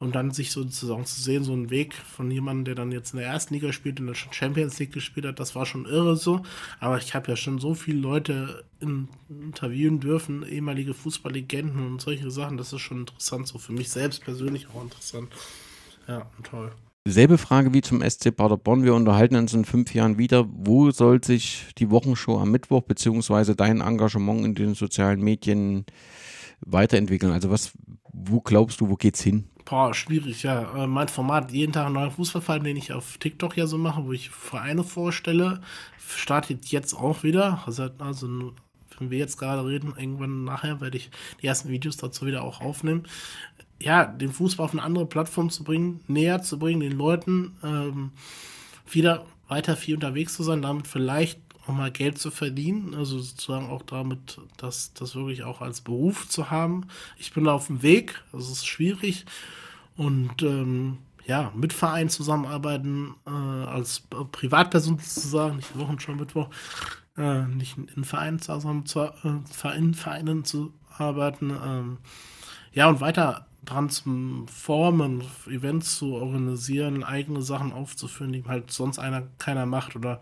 [0.01, 3.19] Und dann sich sozusagen zu sehen, so ein Weg von jemandem, der dann jetzt in
[3.19, 6.17] der ersten Liga spielt und der schon Champions League gespielt hat, das war schon irre
[6.17, 6.41] so.
[6.81, 12.31] Aber ich habe ja schon so viele Leute in, interviewen dürfen, ehemalige Fußballlegenden und solche
[12.31, 12.57] Sachen.
[12.57, 15.29] Das ist schon interessant, so für mich selbst persönlich auch interessant.
[16.09, 16.73] Ja, toll.
[17.07, 18.85] Selbe Frage wie zum SC Paderborn.
[18.85, 20.47] Wir unterhalten uns in fünf Jahren wieder.
[20.51, 25.85] Wo soll sich die Wochenshow am Mittwoch beziehungsweise dein Engagement in den sozialen Medien
[26.61, 27.33] weiterentwickeln?
[27.33, 27.73] Also was,
[28.13, 29.45] wo glaubst du, wo geht's hin?
[29.71, 30.83] Boah, schwierig, ja.
[30.83, 34.05] Äh, mein Format, jeden Tag ein neuer Fußballverein, den ich auf TikTok ja so mache,
[34.05, 35.61] wo ich Vereine vorstelle,
[36.09, 37.63] startet jetzt auch wieder.
[37.67, 38.53] Also, also
[38.99, 41.11] wenn wir jetzt gerade reden, irgendwann nachher werde ich
[41.41, 43.05] die ersten Videos dazu wieder auch aufnehmen.
[43.81, 48.11] Ja, den Fußball auf eine andere Plattform zu bringen, näher zu bringen, den Leuten ähm,
[48.91, 51.39] wieder weiter viel unterwegs zu sein, damit vielleicht
[51.71, 56.29] auch mal Geld zu verdienen, also sozusagen auch damit, das, das wirklich auch als Beruf
[56.29, 56.87] zu haben.
[57.17, 59.25] Ich bin da auf dem Weg, das ist schwierig
[59.97, 64.01] und ähm, ja, mit Vereinen zusammenarbeiten, äh, als
[64.33, 66.49] Privatperson sozusagen, nicht Wochenschau Mittwoch,
[67.17, 71.99] äh, nicht in Vereinen zusammen zu, äh, in Vereinen zu arbeiten, ähm,
[72.73, 78.99] ja, und weiter dran zu formen, Events zu organisieren, eigene Sachen aufzuführen, die halt sonst
[78.99, 80.21] einer keiner macht oder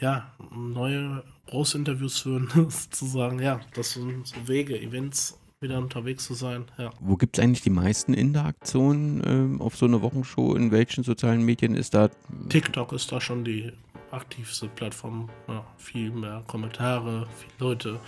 [0.00, 6.34] ja, neue große Interviews führen, sozusagen, ja, das sind so Wege, Events wieder unterwegs zu
[6.34, 6.90] sein, ja.
[7.00, 10.54] Wo gibt es eigentlich die meisten Interaktionen ähm, auf so einer Wochenshow?
[10.54, 12.10] In welchen sozialen Medien ist da?
[12.48, 13.72] TikTok ist da schon die
[14.10, 15.30] aktivste Plattform.
[15.48, 18.00] Ja, viel mehr Kommentare, viele Leute,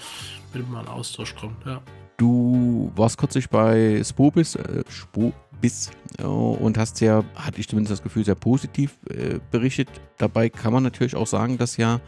[0.52, 1.80] mit denen man in Austausch kommt, ja.
[2.18, 8.02] Du warst kürzlich bei Spobis, äh, Spobis äh, und hast ja, hatte ich zumindest das
[8.02, 9.88] Gefühl, sehr positiv äh, berichtet.
[10.16, 12.00] Dabei kann man natürlich auch sagen, dass ja,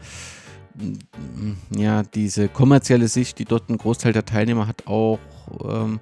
[0.75, 5.19] mm, ja diese kommerzielle Sicht, die dort ein Großteil der Teilnehmer hat, auch
[5.63, 5.99] ähm,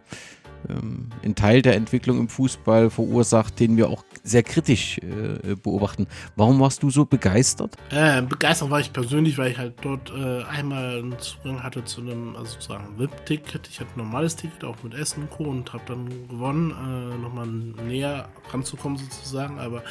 [0.67, 6.07] ähm, einen Teil der Entwicklung im Fußball verursacht, den wir auch sehr kritisch äh, beobachten.
[6.35, 7.75] Warum warst du so begeistert?
[7.91, 12.01] Äh, begeistert war ich persönlich, weil ich halt dort äh, einmal einen Zugang hatte zu
[12.01, 13.67] einem, also sozusagen VIP-Ticket.
[13.67, 15.43] Ich hatte ein normales Ticket, auch mit Essen und Co.
[15.45, 19.83] und habe dann gewonnen, äh, nochmal näher ranzukommen sozusagen, aber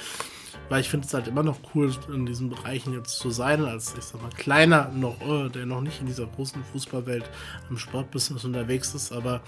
[0.69, 3.95] weil ich finde es halt immer noch cool, in diesen Bereichen jetzt zu sein, als
[3.97, 7.29] ich sag mal kleiner noch, äh, der noch nicht in dieser großen Fußballwelt
[7.71, 9.13] im Sportbusiness unterwegs ist.
[9.13, 9.41] Aber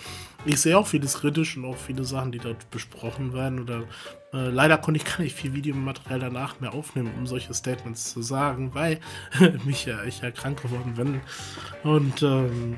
[0.44, 3.60] ich sehe auch vieles kritisch und auch viele Sachen, die dort besprochen werden.
[3.60, 3.84] Oder
[4.32, 8.22] äh, leider konnte ich gar nicht viel Videomaterial danach mehr aufnehmen, um solche Statements zu
[8.22, 9.00] sagen, weil
[9.64, 11.20] mich ja ich ja krank geworden bin.
[11.82, 12.76] Und ähm,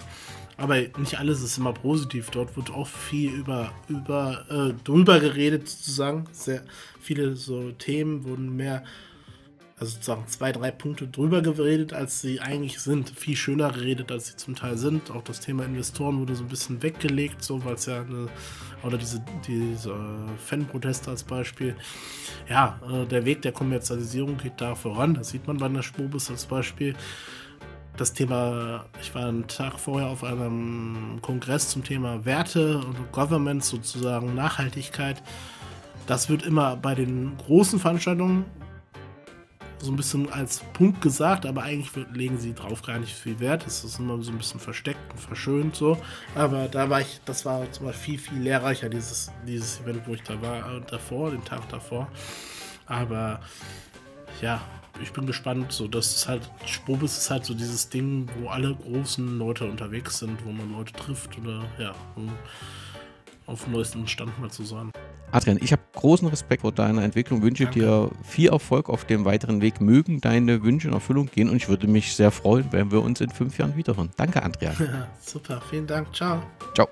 [0.63, 2.31] aber nicht alles ist immer positiv.
[2.31, 6.27] Dort wird auch viel über, über äh, drüber geredet, sozusagen.
[6.31, 6.63] Sehr
[7.01, 8.85] viele so Themen wurden mehr,
[9.77, 13.11] also sozusagen zwei, drei Punkte drüber geredet, als sie eigentlich sind.
[13.11, 15.11] Viel schöner geredet, als sie zum Teil sind.
[15.11, 18.29] Auch das Thema Investoren wurde so ein bisschen weggelegt, so weil es ja eine,
[18.85, 19.97] oder diese, diese
[20.47, 21.75] Fanproteste als Beispiel.
[22.49, 25.15] Ja, äh, der Weg der Kommerzialisierung geht da voran.
[25.15, 26.95] Das sieht man bei der Spobus als Beispiel
[27.97, 33.65] das Thema, ich war einen Tag vorher auf einem Kongress zum Thema Werte und Government
[33.65, 35.23] sozusagen, Nachhaltigkeit.
[36.07, 38.45] Das wird immer bei den großen Veranstaltungen
[39.83, 43.67] so ein bisschen als Punkt gesagt, aber eigentlich legen sie drauf gar nicht viel Wert.
[43.67, 45.99] Es ist immer so ein bisschen versteckt und verschönt so.
[46.37, 50.15] Aber da war ich, das war zum Beispiel viel, viel lehrreicher, dieses, dieses Event, wo
[50.15, 52.09] ich da war, davor, den Tag davor.
[52.87, 53.41] Aber
[54.41, 54.61] ja,
[55.03, 55.73] ich bin gespannt.
[55.73, 60.19] So, das ist halt, Spobis ist halt so dieses Ding, wo alle großen Leute unterwegs
[60.19, 62.31] sind, wo man Leute trifft oder ja, um
[63.47, 64.91] auf dem neuesten Stand mal zu sein.
[65.33, 67.81] Adrian, ich habe großen Respekt vor deiner Entwicklung, wünsche Danke.
[67.81, 71.69] dir viel Erfolg auf dem weiteren Weg, mögen deine Wünsche in Erfüllung gehen und ich
[71.69, 74.11] würde mich sehr freuen, wenn wir uns in fünf Jahren wiederhören.
[74.17, 74.77] Danke, Adrian.
[75.21, 76.43] super, vielen Dank, ciao.
[76.75, 76.89] Ciao.